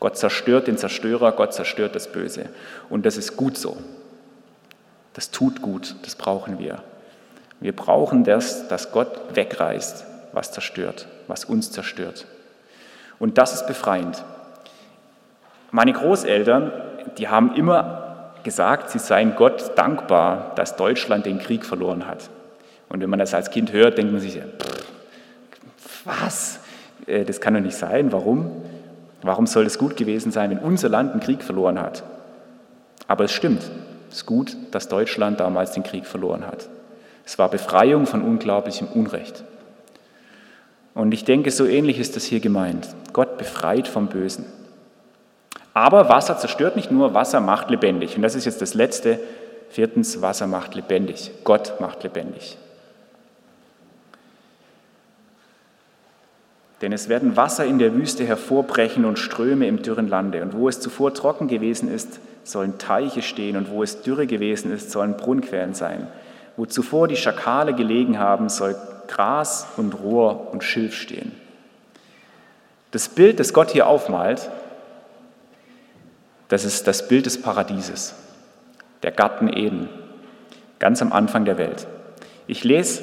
Gott 0.00 0.16
zerstört 0.16 0.66
den 0.66 0.78
Zerstörer, 0.78 1.32
Gott 1.32 1.54
zerstört 1.54 1.94
das 1.94 2.12
Böse. 2.12 2.50
Und 2.88 3.06
das 3.06 3.16
ist 3.16 3.36
gut 3.36 3.56
so. 3.56 3.76
Das 5.14 5.30
tut 5.30 5.62
gut, 5.62 5.96
das 6.02 6.14
brauchen 6.14 6.58
wir. 6.58 6.82
Wir 7.60 7.74
brauchen 7.74 8.24
das, 8.24 8.68
dass 8.68 8.92
Gott 8.92 9.34
wegreißt, 9.34 10.04
was 10.32 10.52
zerstört, 10.52 11.08
was 11.28 11.44
uns 11.44 11.70
zerstört. 11.70 12.26
Und 13.18 13.38
das 13.38 13.54
ist 13.54 13.66
befreiend. 13.66 14.24
Meine 15.70 15.92
Großeltern, 15.92 16.72
die 17.18 17.28
haben 17.28 17.54
immer 17.54 18.32
gesagt, 18.42 18.90
sie 18.90 18.98
seien 18.98 19.36
Gott 19.36 19.72
dankbar, 19.76 20.52
dass 20.56 20.76
Deutschland 20.76 21.26
den 21.26 21.38
Krieg 21.38 21.64
verloren 21.64 22.06
hat. 22.06 22.30
Und 22.88 23.00
wenn 23.02 23.10
man 23.10 23.18
das 23.18 23.34
als 23.34 23.50
Kind 23.50 23.72
hört, 23.72 23.98
denkt 23.98 24.12
man 24.12 24.20
sich, 24.20 24.40
Was? 26.04 26.60
Äh, 27.06 27.24
das 27.24 27.40
kann 27.40 27.54
doch 27.54 27.60
nicht 27.60 27.76
sein. 27.76 28.12
Warum? 28.12 28.62
Warum 29.22 29.46
soll 29.46 29.66
es 29.66 29.78
gut 29.78 29.96
gewesen 29.96 30.32
sein, 30.32 30.50
wenn 30.50 30.58
unser 30.58 30.88
Land 30.88 31.12
einen 31.12 31.20
Krieg 31.20 31.42
verloren 31.42 31.80
hat? 31.80 32.02
Aber 33.08 33.24
es 33.24 33.32
stimmt. 33.32 33.62
Es 34.10 34.18
ist 34.18 34.26
gut, 34.26 34.56
dass 34.70 34.88
Deutschland 34.88 35.40
damals 35.40 35.72
den 35.72 35.82
Krieg 35.82 36.06
verloren 36.06 36.46
hat. 36.46 36.68
Es 37.26 37.38
war 37.38 37.50
Befreiung 37.50 38.06
von 38.06 38.22
unglaublichem 38.22 38.88
Unrecht. 38.88 39.44
Und 40.98 41.14
ich 41.14 41.24
denke, 41.24 41.52
so 41.52 41.64
ähnlich 41.64 42.00
ist 42.00 42.16
das 42.16 42.24
hier 42.24 42.40
gemeint. 42.40 42.88
Gott 43.12 43.38
befreit 43.38 43.86
vom 43.86 44.08
Bösen. 44.08 44.44
Aber 45.72 46.08
Wasser 46.08 46.38
zerstört 46.38 46.74
nicht 46.74 46.90
nur, 46.90 47.14
Wasser 47.14 47.38
macht 47.38 47.70
lebendig. 47.70 48.16
Und 48.16 48.22
das 48.22 48.34
ist 48.34 48.46
jetzt 48.46 48.60
das 48.60 48.74
letzte. 48.74 49.20
Viertens, 49.70 50.22
Wasser 50.22 50.48
macht 50.48 50.74
lebendig. 50.74 51.30
Gott 51.44 51.80
macht 51.80 52.02
lebendig. 52.02 52.58
Denn 56.82 56.90
es 56.90 57.08
werden 57.08 57.36
Wasser 57.36 57.64
in 57.64 57.78
der 57.78 57.94
Wüste 57.94 58.24
hervorbrechen 58.24 59.04
und 59.04 59.20
Ströme 59.20 59.68
im 59.68 59.82
dürren 59.82 60.08
Lande. 60.08 60.42
Und 60.42 60.52
wo 60.52 60.68
es 60.68 60.80
zuvor 60.80 61.14
trocken 61.14 61.46
gewesen 61.46 61.94
ist, 61.94 62.18
sollen 62.42 62.76
Teiche 62.78 63.22
stehen. 63.22 63.56
Und 63.56 63.70
wo 63.70 63.84
es 63.84 64.02
dürre 64.02 64.26
gewesen 64.26 64.72
ist, 64.72 64.90
sollen 64.90 65.16
Brunnenquellen 65.16 65.74
sein. 65.74 66.08
Wo 66.56 66.66
zuvor 66.66 67.06
die 67.06 67.14
Schakale 67.14 67.72
gelegen 67.72 68.18
haben, 68.18 68.48
soll 68.48 68.74
Gras 69.08 69.66
und 69.76 69.94
Rohr 69.94 70.52
und 70.52 70.62
Schilf 70.62 70.94
stehen. 70.94 71.32
Das 72.90 73.08
Bild, 73.08 73.40
das 73.40 73.52
Gott 73.52 73.70
hier 73.70 73.86
aufmalt, 73.86 74.50
das 76.48 76.64
ist 76.64 76.86
das 76.86 77.08
Bild 77.08 77.26
des 77.26 77.42
Paradieses, 77.42 78.14
der 79.02 79.10
Garten 79.10 79.48
Eden, 79.48 79.88
ganz 80.78 81.02
am 81.02 81.12
Anfang 81.12 81.44
der 81.44 81.58
Welt. 81.58 81.86
Ich 82.46 82.64
lese 82.64 83.02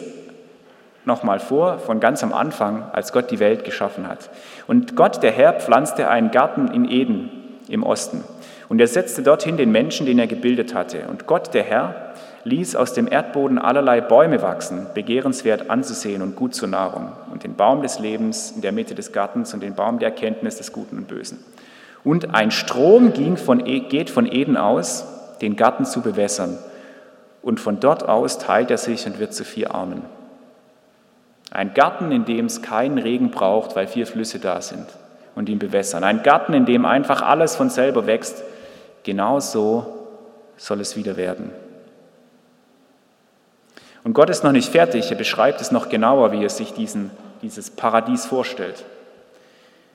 nochmal 1.06 1.40
vor 1.40 1.78
von 1.80 2.00
ganz 2.00 2.24
am 2.24 2.34
Anfang, 2.34 2.90
als 2.92 3.14
Gott 3.14 3.30
die 3.30 3.40
Welt 3.40 3.64
geschaffen 3.64 4.08
hat. 4.08 4.30
Und 4.66 4.96
Gott, 4.96 5.22
der 5.22 5.32
Herr, 5.32 5.54
pflanzte 5.54 6.10
einen 6.10 6.32
Garten 6.32 6.68
in 6.70 6.90
Eden 6.90 7.30
im 7.68 7.84
Osten. 7.84 8.24
Und 8.68 8.82
er 8.82 8.88
setzte 8.88 9.22
dorthin 9.22 9.58
den 9.58 9.72
Menschen, 9.72 10.08
den 10.08 10.18
er 10.18 10.28
gebildet 10.28 10.74
hatte. 10.74 11.08
Und 11.08 11.28
Gott, 11.28 11.54
der 11.54 11.64
Herr, 11.64 12.05
ließ 12.46 12.76
aus 12.76 12.94
dem 12.94 13.12
Erdboden 13.12 13.58
allerlei 13.58 14.02
Bäume 14.02 14.42
wachsen, 14.42 14.86
begehrenswert 14.94 15.70
anzusehen 15.70 16.22
und 16.22 16.36
gut 16.36 16.54
zur 16.54 16.68
Nahrung. 16.68 17.12
Und 17.32 17.44
den 17.44 17.56
Baum 17.56 17.82
des 17.82 18.00
Lebens 18.00 18.52
in 18.52 18.62
der 18.62 18.72
Mitte 18.72 18.94
des 18.94 19.12
Gartens 19.12 19.54
und 19.54 19.62
den 19.62 19.74
Baum 19.74 19.98
der 20.00 20.10
Erkenntnis 20.10 20.58
des 20.58 20.72
Guten 20.72 20.98
und 20.98 21.08
Bösen. 21.08 21.44
Und 22.04 22.36
ein 22.36 22.52
Strom 22.52 23.14
ging 23.14 23.36
von, 23.36 23.66
e, 23.66 23.80
geht 23.80 24.12
von 24.12 24.32
Eden 24.32 24.58
aus, 24.58 25.06
den 25.42 25.56
Garten 25.56 25.86
zu 25.86 26.02
bewässern. 26.02 26.60
Und 27.42 27.60
von 27.60 27.80
dort 27.80 28.08
aus 28.08 28.38
teilt 28.38 28.70
er 28.70 28.78
sich 28.78 29.08
und 29.08 29.20
wird 29.20 29.34
zu 29.34 29.44
vier 29.44 29.74
Armen. 29.74 30.04
Ein 31.50 31.74
Garten, 31.74 32.12
in 32.12 32.26
dem 32.26 32.46
es 32.46 32.62
keinen 32.62 33.00
Regen 33.00 33.32
braucht, 33.32 33.76
weil 33.76 33.88
vier 33.88 34.06
Flüsse 34.06 34.38
da 34.38 34.62
sind 34.62 34.86
und 35.34 35.50
ihn 35.50 35.58
bewässern. 35.58 36.04
Ein 36.04 36.22
Garten, 36.22 36.54
in 36.54 36.66
dem 36.66 36.86
einfach 36.86 37.24
alles 37.24 37.56
von 37.56 37.72
selber 37.72 38.06
wächst. 38.06 38.44
Genau 39.04 39.40
so 39.40 39.88
soll 40.58 40.80
es 40.82 40.96
wieder 40.96 41.18
werden. 41.18 41.52
Und 44.06 44.14
Gott 44.14 44.30
ist 44.30 44.44
noch 44.44 44.52
nicht 44.52 44.72
fertig. 44.72 45.10
Er 45.10 45.18
beschreibt 45.18 45.60
es 45.60 45.72
noch 45.72 45.90
genauer, 45.90 46.32
wie 46.32 46.44
er 46.44 46.50
sich 46.50 46.74
diesen, 46.74 47.10
dieses 47.42 47.72
Paradies 47.72 48.26
vorstellt. 48.26 48.86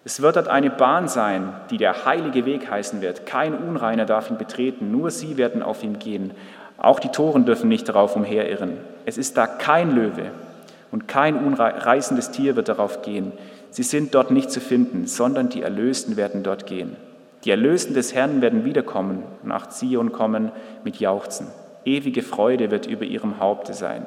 Es 0.05 0.21
wird 0.21 0.35
dort 0.35 0.49
eine 0.49 0.69
Bahn 0.69 1.07
sein, 1.07 1.53
die 1.71 1.77
der 1.77 2.05
heilige 2.05 2.45
Weg 2.45 2.69
heißen 2.69 3.01
wird. 3.01 3.25
Kein 3.25 3.55
Unreiner 3.55 4.07
darf 4.07 4.29
ihn 4.29 4.37
betreten, 4.37 4.91
nur 4.91 5.13
sie 5.13 5.37
werden 5.37 5.63
auf 5.63 5.85
ihm 5.85 6.01
gehen. 6.01 6.33
Auch 6.77 6.99
die 6.99 7.11
Toren 7.11 7.45
dürfen 7.45 7.69
nicht 7.69 7.89
darauf 7.89 8.17
umherirren. 8.17 8.79
Es 9.07 9.17
ist 9.17 9.37
da 9.37 9.47
kein 9.47 9.95
Löwe, 9.95 10.33
und 10.91 11.07
kein 11.07 11.37
unreißendes 11.37 12.33
Tier 12.33 12.57
wird 12.57 12.69
darauf 12.69 13.03
gehen. 13.03 13.31
Sie 13.71 13.85
sind 13.85 14.15
dort 14.17 14.33
nicht 14.33 14.51
zu 14.51 14.61
finden, 14.61 15.07
sondern 15.07 15.51
die 15.51 15.63
Erlösten 15.63 16.17
werden 16.17 16.43
dort 16.43 16.67
gehen. 16.67 16.97
Die 17.45 17.51
Erlösten 17.51 17.95
des 17.95 18.13
Herrn 18.13 18.43
werden 18.43 18.65
wiederkommen, 18.65 19.23
nach 19.45 19.69
Zion 19.69 20.11
kommen 20.11 20.51
mit 20.83 20.97
Jauchzen. 20.99 21.47
Ewige 21.85 22.23
Freude 22.23 22.71
wird 22.71 22.87
über 22.87 23.05
ihrem 23.05 23.41
Haupte 23.41 23.75
sein. 23.75 24.07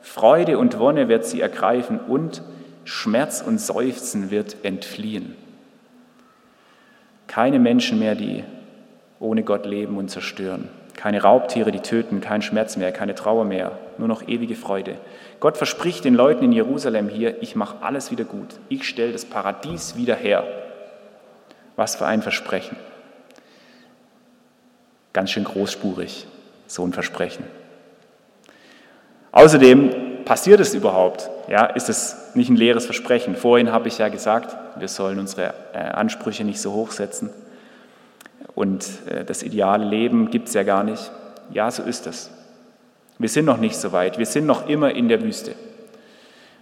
Freude 0.00 0.58
und 0.58 0.78
Wonne 0.78 1.08
wird 1.08 1.24
sie 1.24 1.40
ergreifen 1.40 1.98
und 1.98 2.42
Schmerz 2.84 3.42
und 3.44 3.60
Seufzen 3.60 4.30
wird 4.30 4.56
entfliehen. 4.62 5.34
Keine 7.26 7.58
Menschen 7.58 7.98
mehr, 7.98 8.14
die 8.14 8.44
ohne 9.18 9.42
Gott 9.42 9.66
leben 9.66 9.96
und 9.96 10.10
zerstören. 10.10 10.68
Keine 10.94 11.22
Raubtiere, 11.22 11.72
die 11.72 11.80
töten, 11.80 12.20
kein 12.20 12.40
Schmerz 12.40 12.76
mehr, 12.76 12.92
keine 12.92 13.14
Trauer 13.14 13.44
mehr, 13.44 13.78
nur 13.98 14.08
noch 14.08 14.26
ewige 14.26 14.54
Freude. 14.54 14.96
Gott 15.40 15.56
verspricht 15.56 16.04
den 16.04 16.14
Leuten 16.14 16.44
in 16.44 16.52
Jerusalem 16.52 17.08
hier, 17.08 17.42
ich 17.42 17.54
mache 17.54 17.82
alles 17.82 18.10
wieder 18.10 18.24
gut. 18.24 18.54
Ich 18.68 18.84
stelle 18.84 19.12
das 19.12 19.24
Paradies 19.24 19.96
wieder 19.96 20.14
her. 20.14 20.44
Was 21.74 21.96
für 21.96 22.06
ein 22.06 22.22
Versprechen. 22.22 22.76
Ganz 25.12 25.30
schön 25.30 25.44
großspurig, 25.44 26.26
so 26.66 26.86
ein 26.86 26.92
Versprechen. 26.92 27.44
Außerdem 29.32 30.24
passiert 30.24 30.60
es 30.60 30.74
überhaupt? 30.74 31.30
Ja, 31.48 31.66
ist 31.66 31.88
es 31.88 32.32
nicht 32.34 32.48
ein 32.50 32.56
leeres 32.56 32.84
Versprechen? 32.86 33.36
Vorhin 33.36 33.70
habe 33.70 33.88
ich 33.88 33.98
ja 33.98 34.08
gesagt, 34.08 34.56
wir 34.78 34.88
sollen 34.88 35.18
unsere 35.18 35.54
äh, 35.72 35.78
Ansprüche 35.78 36.44
nicht 36.44 36.60
so 36.60 36.72
hoch 36.72 36.90
setzen 36.90 37.30
und 38.56 38.86
äh, 39.08 39.24
das 39.24 39.42
ideale 39.42 39.84
Leben 39.84 40.30
gibt 40.30 40.48
es 40.48 40.54
ja 40.54 40.62
gar 40.62 40.82
nicht. 40.82 41.12
Ja, 41.52 41.70
so 41.70 41.82
ist 41.82 42.06
es. 42.06 42.30
Wir 43.18 43.28
sind 43.28 43.44
noch 43.44 43.58
nicht 43.58 43.76
so 43.76 43.92
weit. 43.92 44.18
Wir 44.18 44.26
sind 44.26 44.46
noch 44.46 44.68
immer 44.68 44.92
in 44.92 45.08
der 45.08 45.22
Wüste. 45.22 45.54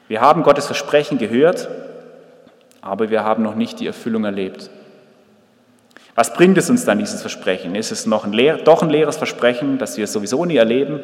Wir 0.09 0.21
haben 0.21 0.43
Gottes 0.43 0.67
Versprechen 0.67 1.19
gehört, 1.19 1.69
aber 2.81 3.11
wir 3.11 3.25
haben 3.25 3.43
noch 3.43 3.55
nicht 3.55 3.81
die 3.81 3.87
Erfüllung 3.87 4.25
erlebt. 4.25 4.71
Was 6.15 6.33
bringt 6.33 6.57
es 6.59 6.71
uns 6.71 6.85
dann, 6.85 6.99
dieses 6.99 7.21
Versprechen? 7.21 7.75
Ist 7.75 7.91
es 7.91 8.07
noch 8.07 8.25
ein 8.25 8.33
leer, 8.33 8.59
doch 8.59 8.83
ein 8.83 8.91
leeres 8.91 9.17
Versprechen, 9.17 9.79
das 9.79 9.97
wir 9.97 10.07
sowieso 10.07 10.45
nie 10.45 10.57
erleben? 10.57 11.01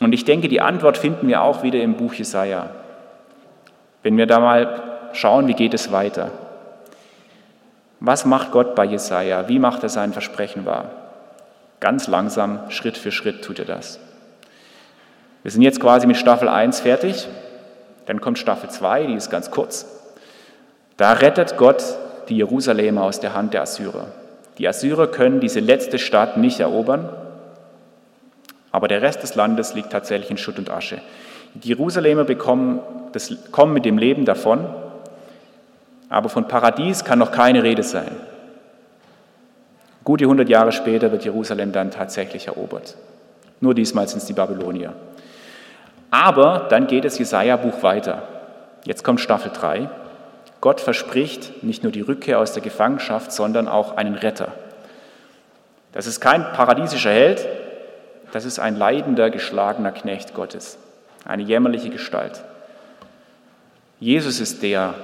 Und 0.00 0.12
ich 0.12 0.24
denke, 0.24 0.48
die 0.48 0.60
Antwort 0.60 0.96
finden 0.96 1.28
wir 1.28 1.42
auch 1.42 1.62
wieder 1.62 1.80
im 1.80 1.96
Buch 1.96 2.14
Jesaja. 2.14 2.70
Wenn 4.02 4.16
wir 4.16 4.26
da 4.26 4.40
mal 4.40 4.82
schauen, 5.12 5.48
wie 5.48 5.54
geht 5.54 5.74
es 5.74 5.92
weiter? 5.92 6.30
Was 8.00 8.24
macht 8.24 8.52
Gott 8.52 8.74
bei 8.74 8.84
Jesaja? 8.84 9.48
Wie 9.48 9.58
macht 9.58 9.82
er 9.82 9.88
sein 9.88 10.12
Versprechen 10.12 10.64
wahr? 10.64 10.90
Ganz 11.80 12.06
langsam, 12.06 12.70
Schritt 12.70 12.96
für 12.96 13.12
Schritt 13.12 13.44
tut 13.44 13.58
er 13.58 13.64
das. 13.64 14.00
Wir 15.42 15.50
sind 15.50 15.62
jetzt 15.62 15.80
quasi 15.80 16.06
mit 16.06 16.16
Staffel 16.16 16.48
1 16.48 16.80
fertig. 16.80 17.28
Dann 18.06 18.20
kommt 18.20 18.38
Staffel 18.38 18.70
2, 18.70 19.06
die 19.06 19.14
ist 19.14 19.30
ganz 19.30 19.50
kurz. 19.50 19.86
Da 20.96 21.12
rettet 21.12 21.56
Gott 21.56 21.82
die 22.28 22.36
Jerusalemer 22.36 23.02
aus 23.02 23.20
der 23.20 23.34
Hand 23.34 23.54
der 23.54 23.62
Assyrer. 23.62 24.06
Die 24.58 24.68
Assyrer 24.68 25.06
können 25.06 25.40
diese 25.40 25.60
letzte 25.60 25.98
Stadt 25.98 26.36
nicht 26.36 26.60
erobern, 26.60 27.08
aber 28.70 28.88
der 28.88 29.02
Rest 29.02 29.22
des 29.22 29.34
Landes 29.34 29.74
liegt 29.74 29.90
tatsächlich 29.90 30.30
in 30.30 30.36
Schutt 30.36 30.58
und 30.58 30.70
Asche. 30.70 31.00
Die 31.54 31.68
Jerusalemer 31.68 32.24
bekommen 32.24 32.80
das, 33.12 33.34
kommen 33.50 33.72
mit 33.72 33.84
dem 33.84 33.98
Leben 33.98 34.24
davon, 34.24 34.66
aber 36.08 36.28
von 36.28 36.48
Paradies 36.48 37.04
kann 37.04 37.18
noch 37.18 37.32
keine 37.32 37.62
Rede 37.62 37.82
sein. 37.82 38.10
Gute 40.04 40.24
100 40.24 40.48
Jahre 40.48 40.72
später 40.72 41.12
wird 41.12 41.24
Jerusalem 41.24 41.72
dann 41.72 41.90
tatsächlich 41.90 42.46
erobert. 42.46 42.96
Nur 43.60 43.74
diesmal 43.74 44.08
sind 44.08 44.18
es 44.18 44.26
die 44.26 44.32
Babylonier. 44.32 44.94
Aber 46.10 46.66
dann 46.70 46.86
geht 46.86 47.04
das 47.04 47.18
Jesaja-Buch 47.18 47.82
weiter. 47.82 48.22
Jetzt 48.84 49.04
kommt 49.04 49.20
Staffel 49.20 49.50
3. 49.52 49.90
Gott 50.60 50.80
verspricht 50.80 51.62
nicht 51.62 51.82
nur 51.82 51.92
die 51.92 52.00
Rückkehr 52.00 52.38
aus 52.38 52.52
der 52.52 52.62
Gefangenschaft, 52.62 53.32
sondern 53.32 53.68
auch 53.68 53.96
einen 53.96 54.14
Retter. 54.14 54.52
Das 55.92 56.06
ist 56.06 56.20
kein 56.20 56.42
paradiesischer 56.52 57.10
Held, 57.10 57.46
das 58.32 58.44
ist 58.44 58.58
ein 58.58 58.76
leidender, 58.76 59.30
geschlagener 59.30 59.92
Knecht 59.92 60.34
Gottes, 60.34 60.78
eine 61.24 61.42
jämmerliche 61.42 61.90
Gestalt. 61.90 62.42
Jesus 64.00 64.40
ist 64.40 64.62
der, 64.62 64.94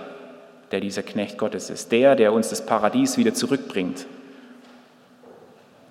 der 0.70 0.80
dieser 0.80 1.02
Knecht 1.02 1.38
Gottes 1.38 1.70
ist, 1.70 1.90
der, 1.92 2.16
der 2.16 2.32
uns 2.32 2.48
das 2.48 2.66
Paradies 2.66 3.16
wieder 3.16 3.34
zurückbringt. 3.34 4.06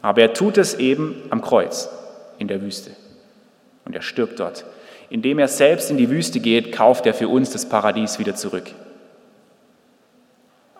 Aber 0.02 0.21
er 0.21 0.34
tut 0.34 0.58
es 0.58 0.73
eben 0.76 1.15
am 1.30 1.41
Kreuz 1.41 1.89
in 2.38 2.47
der 2.47 2.62
Wüste. 2.62 2.91
Und 3.86 3.95
er 3.95 4.02
stirbt 4.02 4.39
dort. 4.39 4.65
Indem 5.10 5.39
er 5.39 5.47
selbst 5.47 5.89
in 5.89 5.97
die 5.97 6.10
Wüste 6.10 6.39
geht, 6.39 6.71
kauft 6.71 7.06
er 7.06 7.13
für 7.13 7.28
uns 7.28 7.52
das 7.52 7.67
Paradies 7.67 8.19
wieder 8.19 8.36
zurück. 8.36 8.71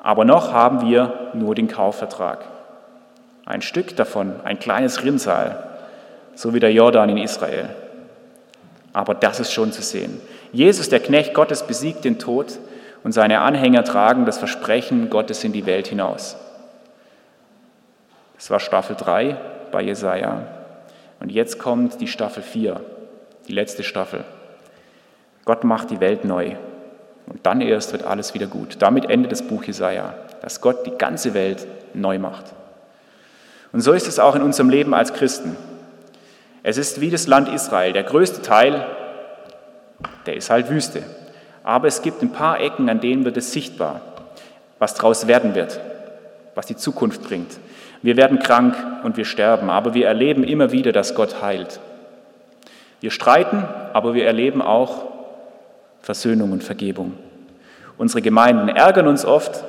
Aber 0.04 0.26
noch 0.26 0.52
haben 0.52 0.88
wir 0.88 1.32
nur 1.34 1.56
den 1.56 1.70
Kaufvertrag. 1.70 2.46
Ein 3.46 3.62
Stück 3.62 3.96
davon, 3.96 4.36
ein 4.44 4.60
kleines 4.60 5.04
Rinnsal, 5.04 5.64
so 6.36 6.54
wie 6.54 6.60
der 6.60 6.72
Jordan 6.72 7.10
in 7.10 7.18
Israel. 7.18 7.70
Aber 8.92 9.16
das 9.16 9.40
ist 9.40 9.52
schon 9.52 9.72
zu 9.72 9.82
sehen. 9.82 10.22
Jesus, 10.52 10.90
der 10.90 11.00
Knecht 11.00 11.34
Gottes, 11.34 11.64
besiegt 11.64 12.04
den 12.06 12.20
Tod 12.20 12.60
und 13.04 13.14
seine 13.14 13.40
Anhänger 13.40 13.84
tragen 13.84 14.26
das 14.26 14.38
Versprechen 14.38 15.10
Gottes 15.10 15.44
in 15.44 15.54
die 15.54 15.66
Welt 15.66 15.88
hinaus. 15.88 16.38
Das 18.36 18.50
war 18.52 18.60
Staffel 18.60 18.96
3 18.98 19.38
bei 19.72 19.82
Jesaja. 19.82 20.44
Und 21.20 21.32
jetzt 21.32 21.60
kommt 21.60 22.02
die 22.02 22.08
Staffel 22.08 22.44
4, 22.44 22.82
die 23.48 23.54
letzte 23.54 23.84
Staffel. 23.84 24.26
Gott 25.46 25.64
macht 25.64 25.92
die 25.92 26.02
Welt 26.02 26.26
neu. 26.26 26.56
Und 27.28 27.46
dann 27.46 27.62
erst 27.62 27.92
wird 27.94 28.04
alles 28.04 28.34
wieder 28.34 28.48
gut. 28.48 28.78
Damit 28.80 29.10
endet 29.10 29.32
das 29.32 29.42
Buch 29.42 29.64
Jesaja, 29.64 30.14
dass 30.42 30.62
Gott 30.62 30.86
die 30.86 30.98
ganze 30.98 31.34
Welt 31.34 31.66
neu 31.94 32.20
macht. 32.20 32.46
Und 33.72 33.82
so 33.82 33.94
ist 33.94 34.08
es 34.08 34.20
auch 34.20 34.36
in 34.36 34.42
unserem 34.42 34.70
Leben 34.70 34.94
als 34.94 35.14
Christen. 35.14 35.56
Es 36.62 36.78
ist 36.78 37.02
wie 37.02 37.10
das 37.10 37.28
Land 37.28 37.50
Israel. 37.50 37.94
Der 37.94 38.04
größte 38.04 38.42
Teil, 38.42 38.86
der 40.26 40.36
ist 40.36 40.50
halt 40.50 40.70
Wüste. 40.70 41.04
Aber 41.64 41.88
es 41.88 42.02
gibt 42.02 42.22
ein 42.22 42.32
paar 42.32 42.60
Ecken, 42.60 42.90
an 42.90 43.00
denen 43.00 43.26
wird 43.26 43.38
es 43.38 43.52
sichtbar, 43.52 44.02
was 44.80 44.94
daraus 44.94 45.28
werden 45.28 45.56
wird, 45.56 45.80
was 46.56 46.66
die 46.66 46.76
Zukunft 46.76 47.24
bringt. 47.24 47.58
Wir 48.02 48.18
werden 48.18 48.40
krank 48.40 48.76
und 49.04 49.16
wir 49.16 49.26
sterben, 49.26 49.70
aber 49.70 49.94
wir 49.94 50.08
erleben 50.08 50.44
immer 50.44 50.72
wieder, 50.72 50.92
dass 50.92 51.16
Gott 51.16 51.42
heilt. 51.42 51.80
Wir 53.00 53.12
streiten, 53.12 53.64
aber 53.94 54.14
wir 54.14 54.26
erleben 54.26 54.62
auch 54.62 55.13
Versöhnung 56.04 56.52
und 56.52 56.64
Vergebung. 56.66 57.14
Unsere 57.98 58.22
Gemeinden 58.22 58.68
ärgern 58.68 59.08
uns 59.08 59.24
oft, 59.24 59.64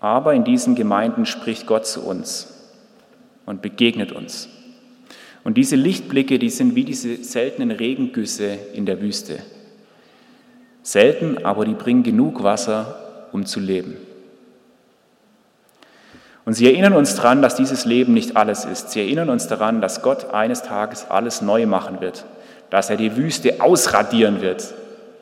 aber 0.00 0.34
in 0.34 0.42
diesen 0.42 0.74
Gemeinden 0.74 1.24
spricht 1.24 1.68
Gott 1.68 1.86
zu 1.86 2.04
uns 2.04 2.52
und 3.46 3.62
begegnet 3.62 4.10
uns. 4.10 4.48
Und 5.44 5.56
diese 5.56 5.76
Lichtblicke, 5.76 6.40
die 6.40 6.50
sind 6.50 6.74
wie 6.74 6.84
diese 6.84 7.22
seltenen 7.22 7.70
Regengüsse 7.70 8.58
in 8.74 8.86
der 8.86 9.00
Wüste. 9.00 9.38
Selten, 10.82 11.44
aber 11.44 11.64
die 11.64 11.74
bringen 11.74 12.02
genug 12.02 12.42
Wasser, 12.42 13.28
um 13.30 13.46
zu 13.46 13.60
leben. 13.60 13.96
Und 16.44 16.54
sie 16.54 16.66
erinnern 16.66 16.94
uns 16.94 17.14
daran, 17.14 17.40
dass 17.40 17.54
dieses 17.54 17.84
Leben 17.84 18.14
nicht 18.14 18.36
alles 18.36 18.64
ist. 18.64 18.90
Sie 18.90 19.00
erinnern 19.00 19.30
uns 19.30 19.46
daran, 19.46 19.80
dass 19.80 20.02
Gott 20.02 20.30
eines 20.34 20.62
Tages 20.62 21.06
alles 21.08 21.40
neu 21.40 21.66
machen 21.66 22.00
wird, 22.00 22.24
dass 22.70 22.90
er 22.90 22.96
die 22.96 23.16
Wüste 23.16 23.60
ausradieren 23.60 24.42
wird 24.42 24.74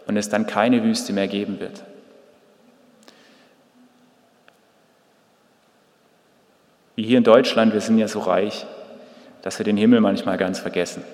und 0.08 0.16
es 0.16 0.28
dann 0.28 0.46
keine 0.46 0.82
Wüste 0.82 1.12
mehr 1.12 1.28
geben 1.28 1.60
wird. 1.60 1.84
Wie 6.96 7.04
hier 7.04 7.18
in 7.18 7.24
Deutschland, 7.24 7.74
wir 7.74 7.80
sind 7.80 7.98
ja 7.98 8.08
so 8.08 8.18
reich, 8.18 8.66
dass 9.42 9.58
wir 9.58 9.64
den 9.64 9.76
Himmel 9.76 10.00
manchmal 10.00 10.36
ganz 10.36 10.58
vergessen. 10.58 11.04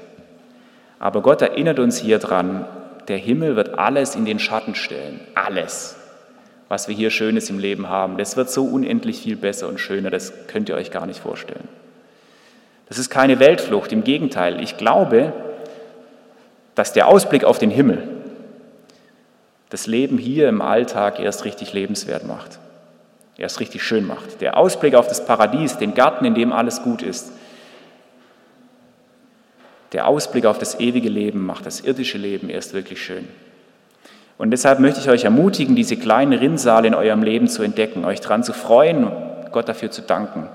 Aber 0.99 1.21
Gott 1.21 1.43
erinnert 1.43 1.79
uns 1.79 1.99
hier 1.99 2.19
dran, 2.19 2.67
der 3.09 3.19
Himmel 3.19 3.57
wird 3.57 3.79
alles 3.79 4.15
in 4.15 4.25
den 4.25 4.39
Schatten 4.39 4.75
stellen. 4.75 5.21
Alles, 5.35 5.97
was 6.69 6.89
wir 6.89 6.95
hier 6.95 7.11
Schönes 7.11 7.51
im 7.51 7.59
Leben 7.59 7.89
haben. 7.89 8.17
Das 8.17 8.37
wird 8.37 8.49
so 8.49 8.65
unendlich 8.65 9.21
viel 9.21 9.37
besser 9.37 9.69
und 9.69 9.79
schöner, 9.79 10.09
das 10.09 10.33
könnt 10.47 10.69
ihr 10.69 10.77
euch 10.77 10.91
gar 10.91 11.05
nicht 11.05 11.21
vorstellen. 11.21 11.69
Das 12.89 12.99
ist 12.99 13.11
keine 13.11 13.41
Weltflucht, 13.41 13.93
im 13.93 14.05
Gegenteil. 14.05 14.63
Ich 14.63 14.77
glaube, 14.77 15.33
dass 16.77 16.93
der 16.93 17.09
Ausblick 17.09 17.45
auf 17.45 17.59
den 17.59 17.71
Himmel 17.71 18.14
das 19.71 19.87
Leben 19.87 20.19
hier 20.19 20.49
im 20.49 20.63
Alltag 20.63 21.19
erst 21.19 21.45
richtig 21.45 21.73
lebenswert 21.73 22.27
macht, 22.27 22.59
erst 23.37 23.61
richtig 23.61 23.83
schön 23.83 24.07
macht. 24.07 24.41
Der 24.41 24.57
Ausblick 24.57 24.95
auf 24.95 25.09
das 25.09 25.25
Paradies, 25.25 25.79
den 25.79 25.95
Garten, 25.95 26.25
in 26.25 26.35
dem 26.35 26.53
alles 26.53 26.83
gut 26.83 27.03
ist, 27.03 27.33
der 29.93 30.09
Ausblick 30.09 30.47
auf 30.47 30.59
das 30.59 30.81
ewige 30.81 31.09
Leben 31.09 31.47
macht 31.47 31.67
das 31.67 31.81
irdische 31.81 32.19
Leben 32.19 32.51
erst 32.51 32.75
wirklich 32.75 33.03
schön. 33.03 33.29
Und 34.37 34.51
deshalb 34.51 34.81
möchte 34.81 35.01
ich 35.01 35.09
euch 35.09 35.23
ermutigen, 35.23 35.77
diese 35.77 35.97
kleinen 35.97 36.33
Rinnsale 36.33 36.89
in 36.89 36.95
eurem 36.95 37.23
Leben 37.23 37.47
zu 37.47 37.63
entdecken, 37.63 38.05
euch 38.05 38.21
daran 38.21 38.43
zu 38.43 38.53
freuen 38.53 39.11
Gott 39.55 39.69
dafür 39.69 39.93
zu 39.93 40.03
danken. 40.03 40.49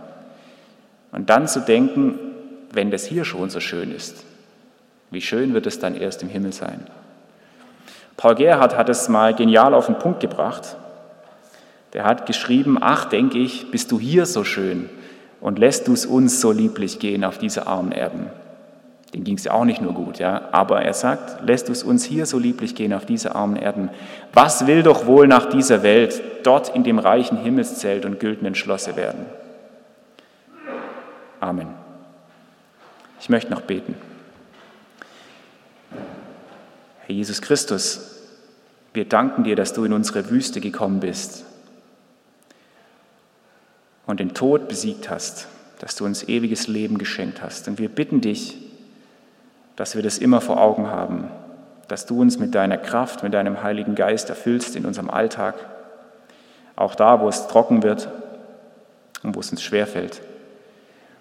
Und 1.13 1.29
dann 1.29 1.47
zu 1.47 1.61
denken, 1.61 2.19
wenn 2.71 2.91
das 2.91 3.05
hier 3.05 3.23
schon 3.23 3.49
so 3.49 3.61
schön 3.61 3.95
ist, 3.95 4.25
wie 5.09 5.21
schön 5.21 5.53
wird 5.53 5.65
es 5.65 5.79
dann 5.79 5.95
erst 5.95 6.21
im 6.21 6.27
Himmel 6.27 6.51
sein. 6.51 6.85
Paul 8.19 8.35
Gerhard 8.35 8.75
hat 8.75 8.89
es 8.89 9.07
mal 9.07 9.33
genial 9.33 9.73
auf 9.73 9.85
den 9.85 9.97
Punkt 9.97 10.19
gebracht. 10.19 10.75
Der 11.93 12.03
hat 12.03 12.25
geschrieben, 12.25 12.77
ach, 12.81 13.05
denke 13.05 13.37
ich, 13.37 13.71
bist 13.71 13.93
du 13.93 13.97
hier 13.97 14.25
so 14.25 14.43
schön 14.43 14.89
und 15.39 15.57
lässt 15.57 15.87
du 15.87 15.93
es 15.93 16.05
uns 16.05 16.41
so 16.41 16.51
lieblich 16.51 16.99
gehen 16.99 17.23
auf 17.23 17.37
diese 17.37 17.65
armen 17.65 17.93
Erben. 17.93 18.27
Den 19.13 19.23
ging 19.23 19.37
es 19.37 19.45
ja 19.45 19.53
auch 19.53 19.63
nicht 19.63 19.81
nur 19.81 19.93
gut, 19.93 20.19
ja. 20.19 20.49
Aber 20.51 20.81
er 20.81 20.93
sagt, 20.93 21.47
lässt 21.47 21.69
es 21.69 21.81
uns 21.81 22.03
hier 22.03 22.25
so 22.25 22.37
lieblich 22.37 22.75
gehen 22.75 22.91
auf 22.91 23.05
diese 23.05 23.35
armen 23.35 23.55
Erden. 23.55 23.89
Was 24.33 24.67
will 24.67 24.83
doch 24.83 25.05
wohl 25.05 25.25
nach 25.25 25.45
dieser 25.45 25.81
Welt 25.81 26.21
dort 26.43 26.75
in 26.75 26.83
dem 26.83 26.99
reichen 26.99 27.37
Himmelszelt 27.37 28.03
und 28.03 28.19
güldenen 28.19 28.53
Schlosse 28.53 28.97
werden? 28.97 29.27
Amen. 31.39 31.69
Ich 33.21 33.29
möchte 33.29 33.49
noch 33.49 33.61
beten. 33.61 33.95
Herr 37.09 37.15
Jesus 37.15 37.41
Christus, 37.41 38.08
wir 38.99 39.05
danken 39.05 39.45
dir, 39.45 39.55
dass 39.55 39.71
du 39.71 39.85
in 39.85 39.93
unsere 39.93 40.29
Wüste 40.29 40.59
gekommen 40.59 40.99
bist 40.99 41.45
und 44.05 44.19
den 44.19 44.33
Tod 44.33 44.67
besiegt 44.67 45.09
hast, 45.09 45.47
dass 45.79 45.95
du 45.95 46.03
uns 46.03 46.27
ewiges 46.27 46.67
Leben 46.67 46.97
geschenkt 46.97 47.41
hast. 47.41 47.69
Und 47.69 47.79
wir 47.79 47.87
bitten 47.87 48.19
dich, 48.19 48.57
dass 49.77 49.95
wir 49.95 50.03
das 50.03 50.17
immer 50.17 50.41
vor 50.41 50.59
Augen 50.59 50.87
haben, 50.87 51.29
dass 51.87 52.07
du 52.07 52.19
uns 52.19 52.39
mit 52.39 52.53
deiner 52.53 52.77
Kraft, 52.77 53.23
mit 53.23 53.33
deinem 53.33 53.63
Heiligen 53.63 53.95
Geist 53.95 54.29
erfüllst 54.29 54.75
in 54.75 54.85
unserem 54.85 55.09
Alltag, 55.09 55.55
auch 56.75 56.93
da, 56.93 57.21
wo 57.21 57.29
es 57.29 57.47
trocken 57.47 57.83
wird 57.83 58.09
und 59.23 59.33
wo 59.33 59.39
es 59.39 59.49
uns 59.49 59.63
schwerfällt. 59.63 60.21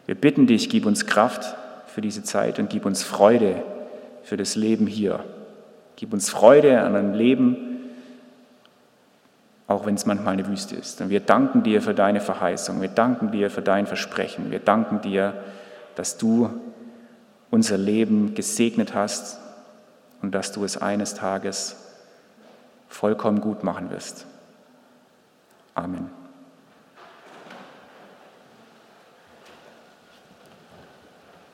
Wir 0.06 0.16
bitten 0.16 0.48
dich, 0.48 0.68
gib 0.68 0.84
uns 0.84 1.06
Kraft 1.06 1.54
für 1.86 2.00
diese 2.00 2.24
Zeit 2.24 2.58
und 2.58 2.70
gib 2.70 2.84
uns 2.86 3.04
Freude 3.04 3.62
für 4.24 4.36
das 4.36 4.56
Leben 4.56 4.88
hier. 4.88 5.22
Gib 5.98 6.12
uns 6.12 6.30
Freude 6.30 6.80
an 6.82 6.94
einem 6.94 7.12
Leben, 7.12 7.90
auch 9.66 9.84
wenn 9.84 9.96
es 9.96 10.06
manchmal 10.06 10.34
eine 10.34 10.46
Wüste 10.46 10.76
ist. 10.76 11.00
Und 11.00 11.10
wir 11.10 11.18
danken 11.18 11.64
dir 11.64 11.82
für 11.82 11.92
deine 11.92 12.20
Verheißung, 12.20 12.80
wir 12.80 12.88
danken 12.88 13.32
dir 13.32 13.50
für 13.50 13.62
dein 13.62 13.88
Versprechen, 13.88 14.52
wir 14.52 14.60
danken 14.60 15.00
dir, 15.00 15.34
dass 15.96 16.16
du 16.16 16.50
unser 17.50 17.76
Leben 17.76 18.36
gesegnet 18.36 18.94
hast 18.94 19.40
und 20.22 20.36
dass 20.36 20.52
du 20.52 20.62
es 20.62 20.76
eines 20.76 21.14
Tages 21.14 21.74
vollkommen 22.88 23.40
gut 23.40 23.64
machen 23.64 23.90
wirst. 23.90 24.24
Amen. 25.74 26.17